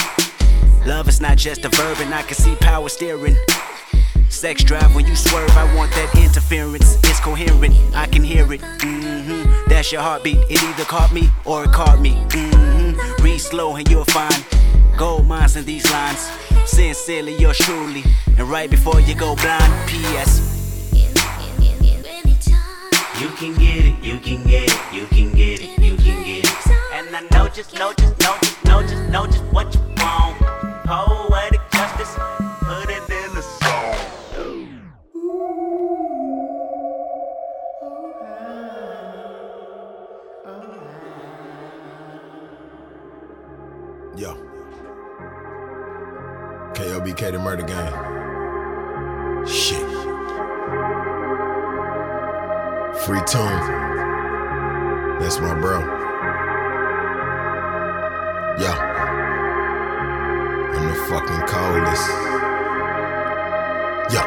[0.86, 3.36] Love is not just a verb, and I can see power steering.
[4.30, 6.96] Sex drive when you swerve, I want that interference.
[7.04, 8.62] It's coherent, I can hear it.
[8.62, 9.70] Mm-hmm.
[9.70, 10.39] That's your heartbeat.
[10.50, 12.15] It either caught me or it caught me.
[12.30, 13.24] Mm-hmm.
[13.24, 14.34] Read slow and you'll find
[14.98, 16.32] gold mines in these lines.
[16.65, 18.04] Sincerely, yours truly.
[18.38, 20.48] And right before you go blind, P.S.
[23.20, 26.44] You can get it, you can get it, you can get it, you can get
[26.44, 26.67] it.
[26.94, 29.90] And I know just, know just, know just, know just, know just what you.
[30.91, 32.17] Poetic justice,
[32.60, 33.95] put it in the song.
[44.17, 44.36] Yo.
[46.73, 47.93] KOBK the murder gang.
[49.47, 49.88] Shit.
[53.06, 53.62] Free tone.
[55.21, 56.01] That's my bro.
[61.12, 62.08] Fucking coldest.
[64.15, 64.24] Yo.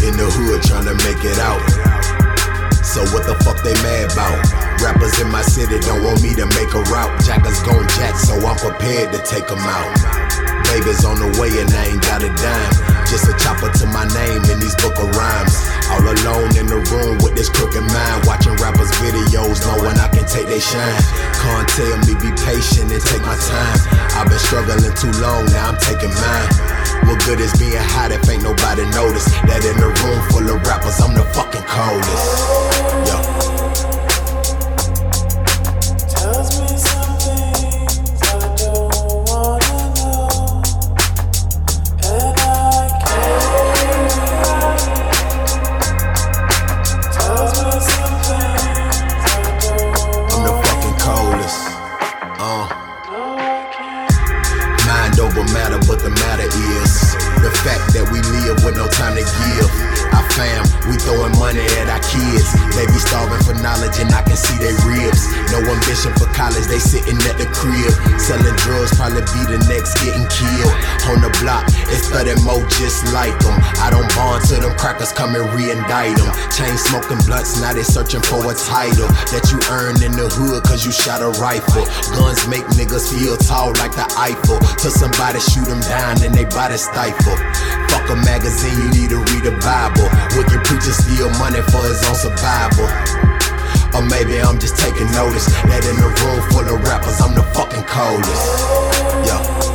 [0.00, 1.60] In the hood trying to make it out.
[2.82, 4.80] So what the fuck they mad about?
[4.80, 7.22] Rappers in my city don't want me to make a route.
[7.22, 9.92] Jackers gon' jack, so I'm prepared to take 'em out.
[10.72, 12.87] Baby's on the way and I ain't got a dime.
[13.08, 15.56] Just a chopper to my name in these book of rhymes.
[15.88, 18.28] All alone in the room with this crooked mind.
[18.28, 21.00] Watching rappers' videos, knowing I can take they shine.
[21.40, 23.78] Can't tell me be patient and take my time.
[24.12, 26.50] I've been struggling too long, now I'm taking mine.
[27.08, 30.60] What good is being hot if ain't nobody notice that in a room full of
[30.68, 32.28] rappers, I'm the fucking coldest.
[33.08, 33.47] Yo.
[62.08, 62.67] Kids.
[62.78, 65.26] They be starving for knowledge and I can see they ribs.
[65.50, 67.90] No ambition for college, they sitting at the crib.
[68.22, 70.70] Selling drugs, probably be the next getting killed.
[71.10, 73.58] On the block, it's 30 more just like them.
[73.82, 76.30] I don't bond to them crackers, come and re-indict them.
[76.54, 80.62] Chain smoking blunts, now they searching for a title that you earned in the hood
[80.62, 81.82] cause you shot a rifle.
[82.14, 84.62] Guns make niggas feel tall like the Eiffel.
[84.78, 87.34] Till somebody shoot them down and they body stifle.
[87.90, 90.06] Fuck a magazine, you need to read the Bible.
[90.38, 92.67] Wicked preachers steal money for his own survival.
[93.94, 97.42] Or maybe I'm just taking notice that in a room full of rappers, I'm the
[97.54, 98.44] fucking coldest.
[99.26, 99.67] Yo.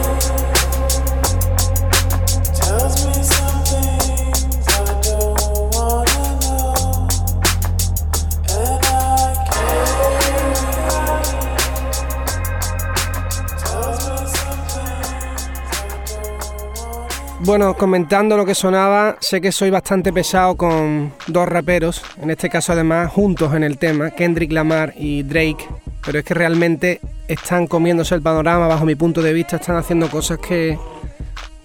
[17.45, 22.49] Bueno, comentando lo que sonaba, sé que soy bastante pesado con dos raperos, en este
[22.49, 25.67] caso además juntos en el tema, Kendrick Lamar y Drake,
[26.05, 30.09] pero es que realmente están comiéndose el panorama bajo mi punto de vista, están haciendo
[30.09, 30.79] cosas que,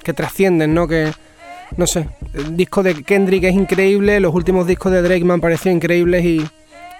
[0.02, 0.88] que trascienden, ¿no?
[0.88, 1.12] Que,
[1.76, 5.40] no sé, el disco de Kendrick es increíble, los últimos discos de Drake me han
[5.40, 6.44] parecido increíbles y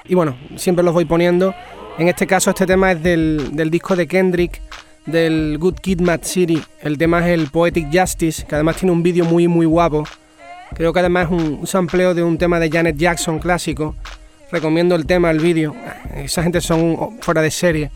[0.05, 1.53] Y bueno, siempre los voy poniendo.
[1.99, 4.63] En este caso, este tema es del, del disco de Kendrick,
[5.09, 6.63] del Good Kid Mad City.
[6.81, 10.05] El tema es el Poetic Justice, que además tiene un vídeo muy, muy guapo.
[10.75, 13.95] Creo que además es un sampleo de un tema de Janet Jackson clásico.
[14.53, 15.75] Recomiendo el tema, el vídeo.
[16.15, 17.91] Esa gente son fuera de serie.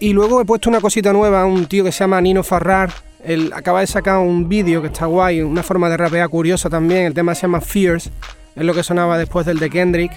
[0.00, 2.90] Y luego he puesto una cosita nueva, un tío que se llama Nino Farrar.
[3.24, 7.04] Él acaba de sacar un vídeo que está guay, una forma de rapear curiosa también.
[7.04, 8.10] El tema se llama Fears,
[8.56, 10.12] es lo que sonaba después del de Kendrick.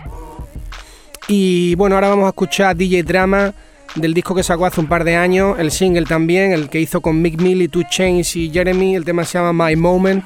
[1.28, 3.54] Y bueno, ahora vamos a escuchar DJ Drama
[3.96, 7.02] del disco que sacó hace un par de años, el single también, el que hizo
[7.02, 8.96] con Mick Mill y Two Chains y Jeremy.
[8.96, 10.24] El tema se llama My Moment.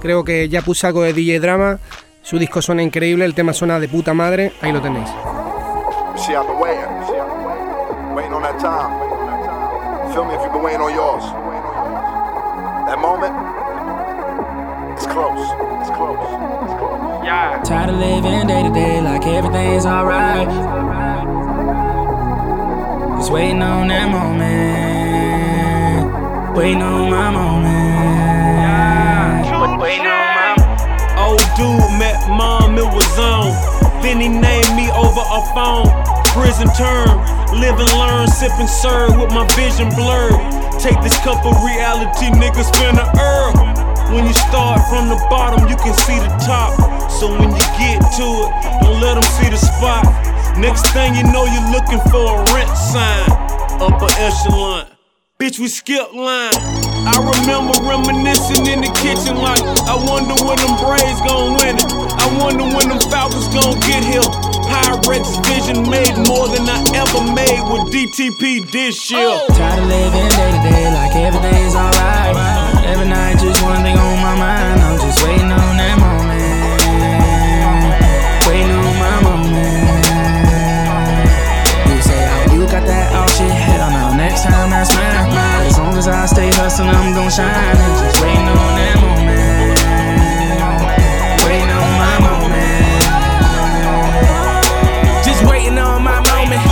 [0.00, 1.78] Creo que ya puse algo de DJ Drama.
[2.22, 4.52] Su disco suena increíble, el tema suena de puta madre.
[4.60, 5.08] Ahí lo tenéis.
[8.14, 10.14] waiting on that time.
[10.14, 11.24] Feel me if you've been waiting on yours.
[12.86, 13.34] That moment,
[14.94, 15.42] it's close.
[15.80, 16.22] It's close.
[16.64, 17.24] It's close.
[17.24, 17.60] Yeah.
[17.64, 21.43] Tired of living day to day like everything's alright.
[23.24, 24.52] Just waiting on that moment.
[26.52, 27.72] Waiting on my moment.
[28.60, 29.80] Yeah.
[29.80, 30.52] Waiting on my
[31.24, 33.48] Old dude met mom, it was on.
[34.04, 35.88] Then he named me over a phone.
[36.36, 37.16] Prison term
[37.56, 40.36] Live and learn, sip and serve with my vision blurred.
[40.76, 43.56] Take this cup of reality, niggas finna herb.
[44.12, 46.76] When you start from the bottom, you can see the top.
[47.08, 48.52] So when you get to it,
[48.84, 50.33] don't let them see the spot.
[50.58, 53.26] Next thing you know, you're looking for a rent sign.
[53.82, 54.86] Upper echelon.
[55.38, 56.54] Bitch, we skip line.
[57.04, 61.90] I remember reminiscing in the kitchen like, I wonder when them Braves gon' win it.
[61.90, 64.22] I wonder when them Falcons gon' get here.
[64.70, 69.26] Pyrex vision made more than I ever made with DTP this year.
[69.26, 69.46] Oh.
[69.58, 72.86] Tired of living day to day like everything's alright.
[72.86, 74.80] Every night, just one thing on my mind.
[74.80, 75.63] I'm just waiting on
[84.44, 84.72] time.
[84.72, 87.76] As long as I stay hustling, I'm gon' shine.
[88.00, 89.78] Just waiting on that moment.
[91.46, 93.04] Waiting on my moment.
[95.24, 96.62] Just waiting on my moment.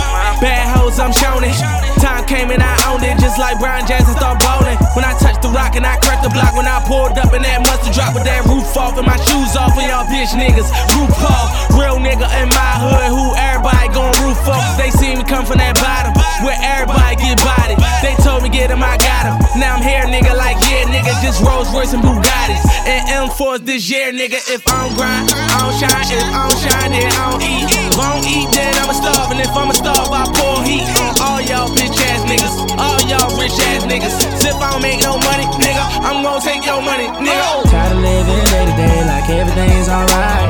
[0.41, 1.55] Bad hoes, I'm showing it.
[1.99, 4.77] Time came and I owned it, just like Brian Jackson start bowling.
[4.93, 7.59] When I touched the rock and I the block, when I pulled up and that
[7.67, 10.71] mustard drop with that roof off and my shoes off and y'all bitch niggas.
[10.95, 14.79] Roof off, real nigga in my hood who everybody gon' roof off.
[14.79, 16.15] They see me come from that bottom
[16.47, 17.79] where everybody get bodied.
[17.99, 19.35] They told me get him, I got him.
[19.59, 23.89] Now I'm here, nigga, like yeah, nigga, just Rolls Royce and Bugattis and M4s this
[23.91, 24.39] year, nigga.
[24.47, 26.07] If I don't grind, I don't shine.
[26.07, 27.67] If I don't shine, then I don't eat.
[27.71, 29.31] If I don't eat, then I'ma starve.
[29.31, 33.31] And if I'ma starve, I pour heat on all y'all bitch ass niggas, all y'all
[33.39, 34.15] rich ass niggas.
[34.43, 37.41] if I don't make no money, nigga, I'm gon' take your money, nigga.
[37.49, 37.63] Oh.
[37.65, 40.45] Tired of living day to day like everything's alright.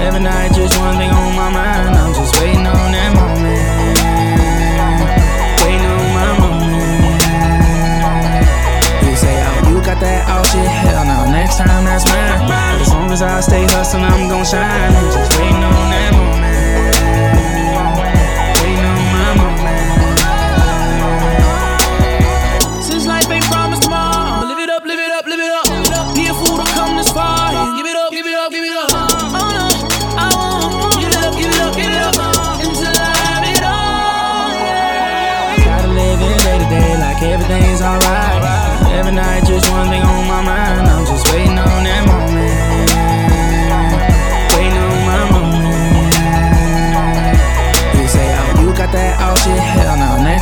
[0.00, 1.94] Every night, just one thing on my mind.
[1.94, 3.62] I'm just waiting on that moment.
[5.62, 7.20] Waiting on my moment.
[9.04, 10.66] You say, oh, you got that all shit.
[10.66, 12.80] Hell no, next time that's mine.
[12.80, 15.23] As long as I stay hustling, I'm gon' shine.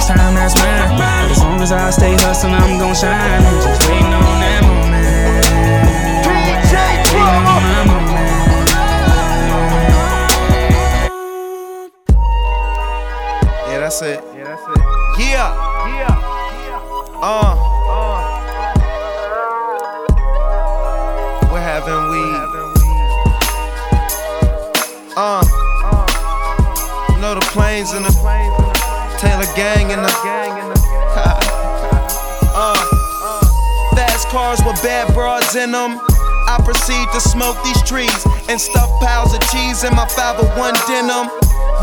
[0.09, 1.31] Next time that's mine.
[1.31, 3.43] As long as I stay hustling, I'm gon' shine.
[3.43, 5.07] I'm just waiting on that moment.
[7.13, 8.11] Waiting on my moment.
[13.69, 14.21] Yeah, that's it.
[14.37, 14.85] Yeah, that's it.
[15.19, 15.51] Yeah.
[15.87, 17.23] Yeah.
[17.23, 17.72] Uh.
[29.93, 30.09] The.
[32.57, 32.81] uh.
[33.95, 36.01] Fast cars with bad broads in them.
[36.49, 41.29] I proceed to smoke these trees and stuff piles of cheese in my 501 denim.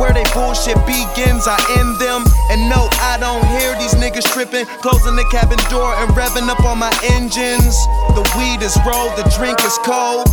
[0.01, 2.25] Where they bullshit begins, I end them.
[2.49, 6.65] And no, I don't hear these niggas tripping, closing the cabin door and revving up
[6.65, 7.77] on my engines.
[8.17, 10.25] The weed is rolled, the drink is cold.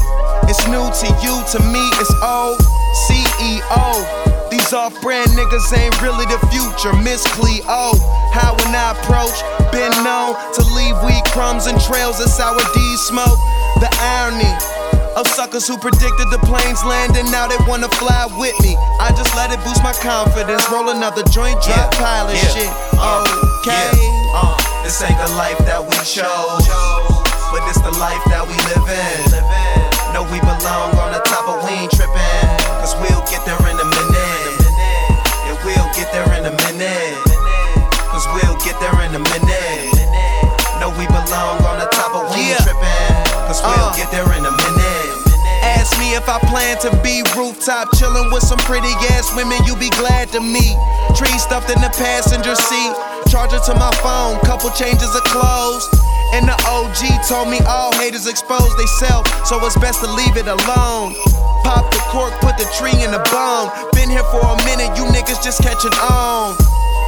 [0.48, 2.56] It's new to you, to me it's old.
[3.04, 4.35] CEO.
[4.66, 7.94] These off-brand niggas ain't really the future, Miss Cleo.
[8.34, 9.38] How when I approach,
[9.70, 13.38] been known to leave weed crumbs and trails of sour D smoke.
[13.78, 13.86] The
[14.18, 14.50] irony
[15.14, 18.74] of suckers who predicted the planes landing, now they wanna fly with me.
[18.98, 20.66] I just let it boost my confidence.
[20.66, 22.70] Roll another joint, drop Yeah, pilot yeah, shit.
[22.98, 23.22] uh,
[23.62, 23.70] Okay.
[23.94, 26.66] yeah, uh, this ain't the life that we chose,
[27.54, 29.30] but it's the life that we live in.
[30.10, 32.50] Know we belong on the top of we ain't trippin',
[32.82, 33.86] cause we'll get there in a
[39.16, 39.96] a minute.
[40.96, 43.12] We belong on the top of we ain't trippin',
[43.44, 43.96] cause we'll Uh.
[43.96, 45.12] get there in a minute.
[45.76, 49.76] Ask me if I plan to be rooftop chillin' with some pretty ass women you
[49.76, 50.76] be glad to meet.
[51.16, 52.92] Tree stuffed in the passenger seat,
[53.28, 55.84] charger to my phone, couple changes of clothes.
[56.32, 60.36] And the OG told me all haters expose they self, so it's best to leave
[60.36, 61.12] it alone.
[61.64, 63.68] Pop the cork, put the tree in the bone.
[63.92, 66.56] Been here for a minute, you niggas just catching on.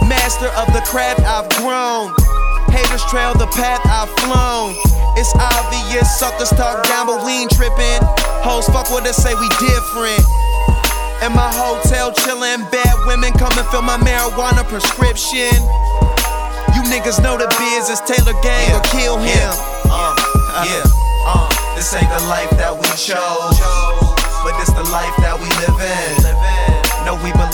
[0.08, 2.12] Master of the craft I've grown.
[2.72, 4.72] Haters trail the path I've flown.
[5.20, 8.00] It's obvious suckers talk down, but we ain't trippin'.
[8.44, 10.22] Hoes fuck with us, say we different.
[11.24, 15.52] In my hotel chillin', bad women come and fill my marijuana prescription.
[16.76, 19.28] You niggas know the biz is Taylor Gang or kill him.
[19.28, 20.14] Yeah, Uh,
[20.64, 20.84] yeah,
[21.26, 23.58] uh, this ain't the life that we chose,
[24.44, 26.22] but it's the life that we live in.
[27.04, 27.47] Know we belong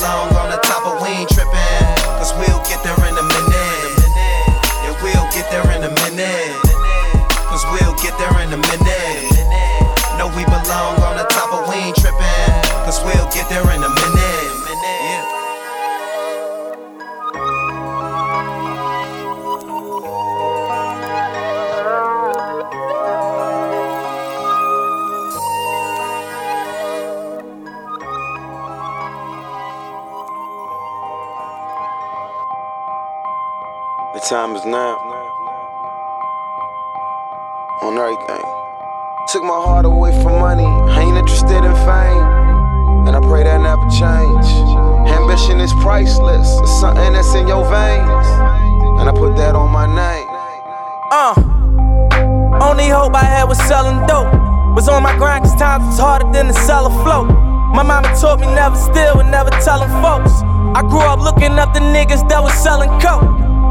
[56.46, 57.28] was to sell a float.
[57.74, 60.42] My mama taught me never steal and never tellin' folks.
[60.74, 63.24] I grew up looking up the niggas that was selling coke.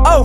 [0.06, 0.24] Oh,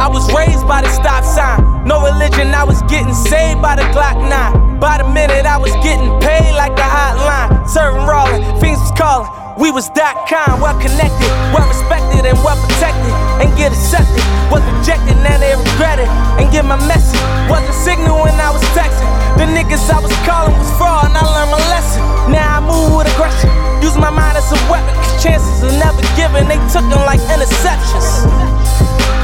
[0.00, 1.86] I was raised by the stop sign.
[1.86, 4.80] No religion, I was getting saved by the Glock 9.
[4.80, 7.68] By the minute, I was getting paid like a hotline.
[7.68, 9.30] Serving rolling, fiends was calling.
[9.58, 13.14] We was that kind, well connected, well respected, and well protected.
[13.38, 14.24] And get accepted.
[14.50, 16.10] Was rejected, now they regret it.
[16.42, 17.20] And get my message.
[17.46, 19.23] Wasn't signal when I was texting.
[19.38, 22.00] The niggas I was calling was fraud, and I learned my lesson.
[22.30, 23.50] Now I move with aggression.
[23.82, 26.46] Use my mind as a weapon, cause chances are never given.
[26.48, 28.06] They took them like interceptions.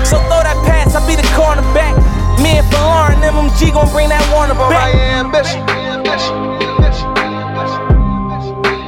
[0.04, 1.94] So throw that pass, I'll be the cornerback.
[2.42, 4.74] Me and Lyor, MMG gon' bring that Warner back.
[4.74, 4.90] my
[5.22, 5.62] ambition.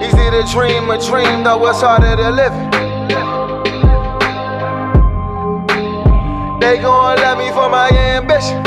[0.03, 2.53] Easy to dream a dream, though it's harder to live.
[2.53, 2.73] it.
[6.61, 8.62] They gon' love me for my ambition.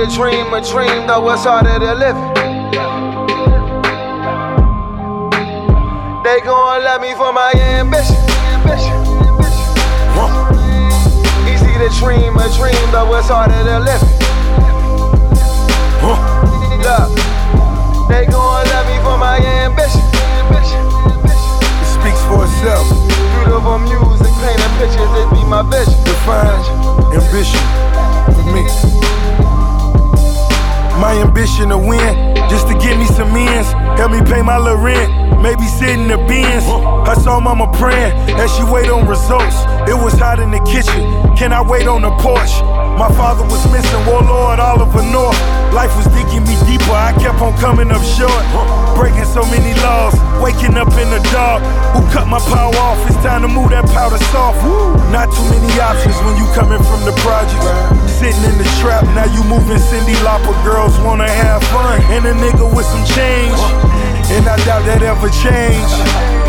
[0.00, 2.16] To dream a dream, though it's harder to live.
[2.16, 2.32] it.
[6.24, 8.16] They gon' love me for my ambition.
[11.44, 14.00] Easy to dream a dream, though it's harder to live.
[14.00, 14.08] it.
[16.80, 17.12] Look,
[18.08, 20.00] they gon' love me for my ambition.
[20.56, 22.88] It speaks for itself.
[23.44, 25.92] Beautiful music, painting pictures, it be my vision.
[26.08, 26.64] Define
[27.12, 27.60] ambition
[28.32, 29.19] for me.
[31.00, 33.72] My ambition to win, just to get me some ends.
[33.96, 35.08] Help me pay my little rent.
[35.40, 36.68] Maybe sit in the bins.
[37.08, 39.56] I saw mama praying as she wait on results.
[39.88, 41.00] It was hot in the kitchen.
[41.40, 42.52] Can I wait on the porch?
[43.00, 45.40] My father was missing, Warlord Oliver North.
[45.72, 48.44] Life was digging me deeper, I kept on coming up short.
[48.92, 50.12] Breaking so many laws,
[50.44, 51.64] waking up in the dark.
[51.96, 53.00] Who cut my power off?
[53.08, 54.60] It's time to move that powder soft.
[55.08, 57.64] Not too many options when you coming from the project.
[58.20, 60.52] Sitting in the trap, now you moving Cyndi Lauper.
[60.62, 63.56] Girls wanna have fun, and a nigga with some change.
[64.28, 65.88] And I doubt that ever change.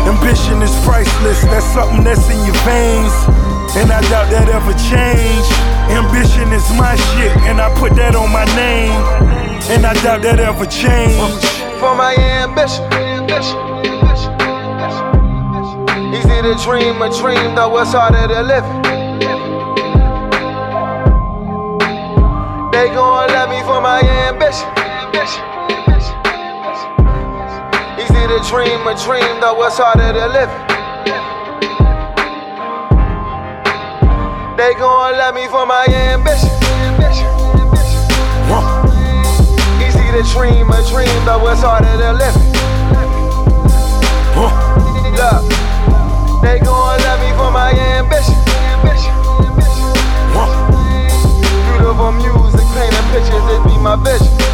[0.04, 3.16] Ambition is priceless, that's something that's in your veins.
[3.72, 5.48] And I doubt that ever change.
[5.88, 8.92] Ambition is my shit, and I put that on my name.
[9.72, 11.40] And I doubt that ever change.
[11.80, 12.12] For my
[12.44, 12.84] ambition.
[16.12, 18.64] Easy to dream a dream, though it's harder to live.
[18.84, 18.91] it.
[22.94, 24.68] gon' love me for my ambition.
[27.98, 30.50] Easy to dream a dream, though it's harder to live.
[34.56, 36.50] They gon' love me for my ambition.
[39.80, 42.52] Easy to dream a dream, though it's harder to live it.
[46.42, 48.34] They gon' love me for my ambition.
[51.78, 54.51] Beautiful music painting pictures, it be my vision.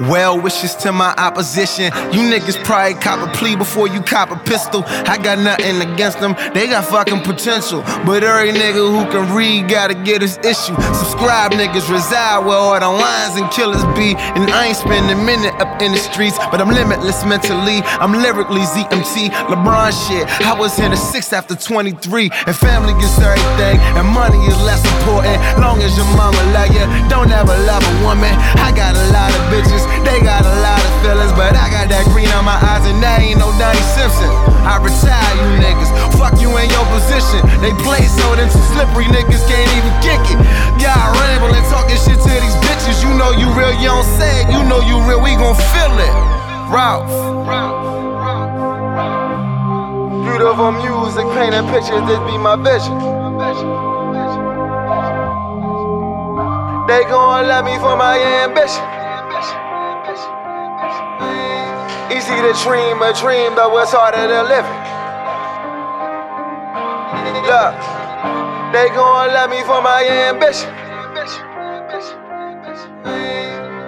[0.00, 1.84] Well wishes to my opposition.
[2.12, 4.84] You niggas probably cop a plea before you cop a pistol.
[4.86, 7.82] I got nothing against them, they got fucking potential.
[8.04, 10.76] But every nigga who can read gotta get his issue.
[10.92, 14.14] Subscribe niggas reside where all the lines and killers be.
[14.36, 17.80] And I ain't spend a minute up in the streets, but I'm limitless mentally.
[18.02, 20.28] I'm lyrically ZMT, LeBron shit.
[20.44, 24.84] I was in the six after 23, and family gets everything, and money is less
[24.98, 25.40] important.
[25.60, 28.32] Long as your mama love you, don't ever love a woman.
[28.60, 31.86] I got a lot of bitches, they got a lot of feelings, but I got
[31.90, 34.30] that green on my eyes, and that ain't no Donnie Simpson.
[34.66, 37.38] I retire you niggas, fuck you in your position.
[37.62, 40.38] They play so then some slippery niggas can't even kick it.
[40.82, 42.98] Y'all rambling, talking shit to these bitches.
[43.02, 44.50] You know you real, you don't say it.
[44.50, 46.14] You know you real, we gon' feel it.
[46.66, 47.06] Ralph.
[50.26, 52.98] Beautiful music, painting pictures, this be my vision.
[56.86, 58.95] They gon' love me for my ambition.
[62.16, 64.86] Easy to dream a dream, but what's harder to live it?
[67.44, 67.76] Look,
[68.72, 70.02] they gon' love me for my
[70.32, 70.72] ambition.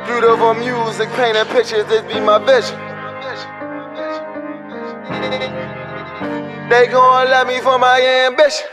[0.04, 2.76] Beautiful music, painting pictures, this be my vision.
[6.68, 8.68] They gon' love me for my ambition.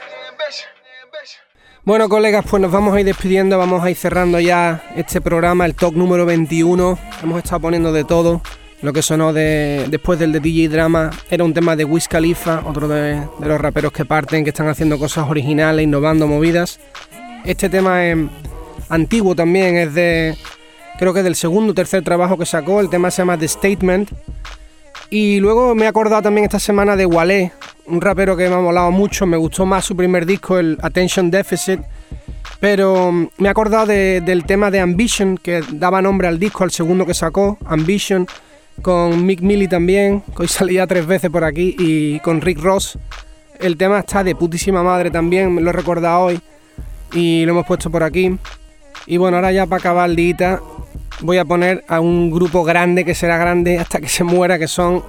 [1.86, 5.66] Bueno, colegas, pues nos vamos a ir despidiendo, vamos a ir cerrando ya este programa,
[5.66, 7.00] el talk número 21.
[7.24, 8.42] Hemos estado poniendo de todo.
[8.86, 12.62] Lo que sonó de, después del de DJ Drama era un tema de Wiz Khalifa,
[12.64, 16.80] otro de, los raperos que parten, que están haciendo cosas originales, innovando movidas.
[17.46, 18.16] Este tema es
[18.90, 20.38] antiguo también, es de.
[21.00, 22.80] Creo que del segundo o tercer trabajo que sacó.
[22.80, 24.12] El tema se llama The Statement.
[25.10, 27.54] Y luego me he acordado también esta semana de Walé,
[27.88, 29.26] un rapero que me ha molado mucho.
[29.26, 31.80] Me gustó más su primer disco, el Attention Deficit.
[32.60, 36.70] Pero me he acordado de- del tema de Ambition, que daba nombre al disco, al
[36.70, 38.28] segundo que sacó, Ambition,
[38.82, 42.98] con Mick Millie también, que hoy salía tres veces por aquí, y con Rick Ross.
[43.60, 46.40] El tema está de putísima madre también, me lo he recordado hoy,
[47.14, 48.38] y lo hemos puesto por aquí.
[49.08, 50.10] Y bueno, ahora ya para acabar
[51.22, 54.68] voy a poner a un grupo grande que será grande hasta que se muera, que
[54.68, 55.04] son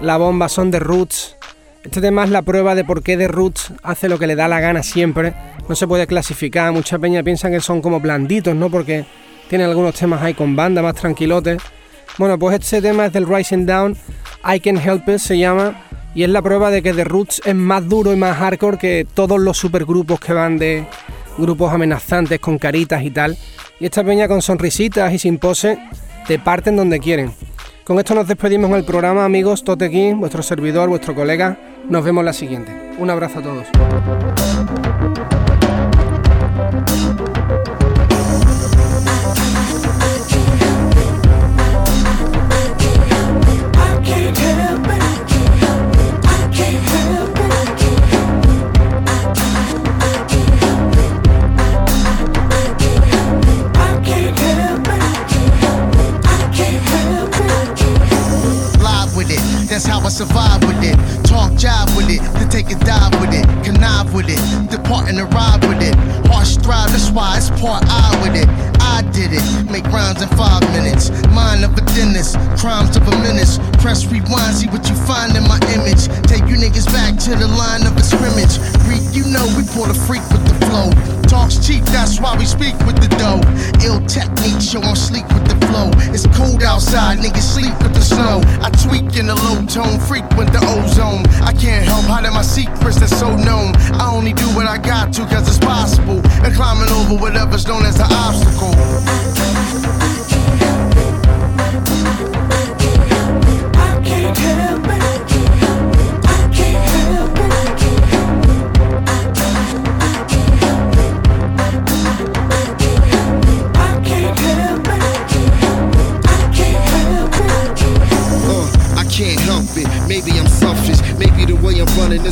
[0.00, 1.36] La Bomba, son The Roots.
[1.84, 4.48] Este tema es la prueba de por qué The Roots hace lo que le da
[4.48, 5.34] la gana siempre.
[5.68, 8.70] No se puede clasificar, mucha peña piensan que son como blanditos, ¿no?
[8.70, 9.04] Porque
[9.48, 11.60] tienen algunos temas ahí con banda, más tranquilotes.
[12.18, 13.96] Bueno, pues este tema es del Rising Down,
[14.44, 15.82] I Can Help It se llama,
[16.14, 19.06] y es la prueba de que The Roots es más duro y más hardcore que
[19.12, 20.86] todos los supergrupos que van de
[21.38, 23.36] grupos amenazantes con caritas y tal.
[23.80, 25.78] Y esta peña con sonrisitas y sin pose
[26.26, 27.32] te parten donde quieren.
[27.84, 29.64] Con esto nos despedimos en el programa, amigos.
[29.64, 31.58] Tote King, vuestro servidor, vuestro colega.
[31.88, 32.72] Nos vemos la siguiente.
[32.98, 34.41] Un abrazo a todos.
[62.74, 63.44] To dive with it.
[63.64, 65.94] Connive with it, depart and arrive with it.
[66.28, 68.48] Harsh thrive, that's why it's part I with it.
[68.80, 71.10] I did it, make rhymes in five minutes.
[71.32, 73.58] Mind of a dentist, crimes of a menace.
[73.80, 76.08] Press rewind, see what you find in my image.
[76.28, 78.56] Take you niggas back to the line of a scrimmage.
[78.84, 80.90] Freak, you know we pull a freak with the flow.
[81.28, 83.44] Talks cheap, that's why we speak with the dough.
[83.84, 85.90] Ill technique, show I'm sleek with the flow.
[86.12, 88.40] It's cold outside, niggas sleep with the snow.
[88.64, 91.24] I tweak in the low tone, frequent the ozone.
[91.44, 93.76] I can't help hiding my secrets that's so known.
[94.00, 96.20] I only do what I got to, cause it's possible.
[96.44, 98.72] And climbing over whatever's known as an obstacle.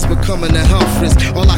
[0.01, 1.17] Is becoming a.
[1.35, 1.50] All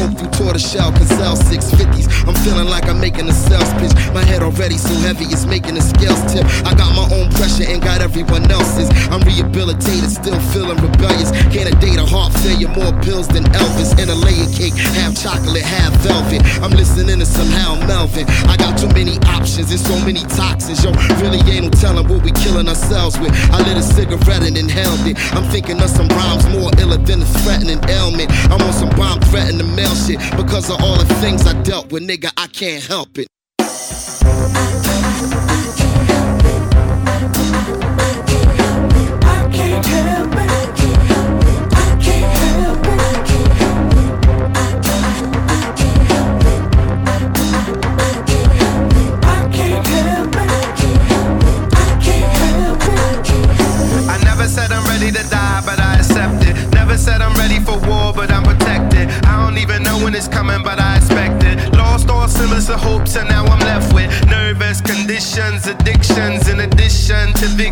[0.00, 2.08] smoke through tortoise shell Cazal 650s.
[2.28, 3.92] I'm feeling like I'm making a sales pitch.
[4.14, 6.44] My head already so heavy it's making the scales tip.
[6.64, 8.88] I got my own pressure and got everyone else's.
[9.10, 11.30] I'm rehabilitated, still feeling rebellious.
[11.52, 13.92] Candidate of heart failure, more pills than Elvis.
[14.00, 16.40] In a layer cake, half chocolate, half velvet.
[16.62, 18.24] I'm listening to somehow Melvin.
[18.48, 20.82] I got too many options and so many toxins.
[20.84, 23.32] Yo, really ain't no telling what we killing ourselves with.
[23.52, 25.18] I lit a cigarette and inhaled it.
[25.34, 28.30] I'm thinking of some rhymes more iller than a threatening ailment.
[28.48, 31.92] I'm on some bomb threatening to mail shit because of all the things I dealt
[31.92, 32.30] with, nigga.
[32.36, 33.26] I can't help it.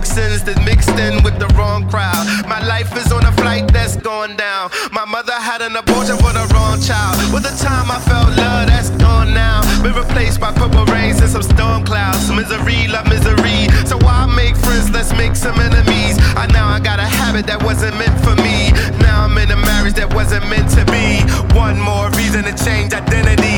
[0.03, 2.23] To that mixed in with the wrong crowd.
[2.47, 4.71] My life is on a flight that's going down.
[4.93, 7.19] My mother had an abortion for the wrong child.
[7.33, 9.63] With the time I felt love, that's gone now.
[9.83, 12.31] Been replaced by purple rains and some storm clouds.
[12.31, 13.67] Misery, love misery.
[13.87, 14.91] So why make friends?
[14.91, 16.19] Let's make some enemies.
[16.39, 18.71] I now I got a habit that wasn't meant for me.
[19.03, 21.27] Now I'm in a marriage that wasn't meant to be.
[21.59, 23.58] One more reason to change identity.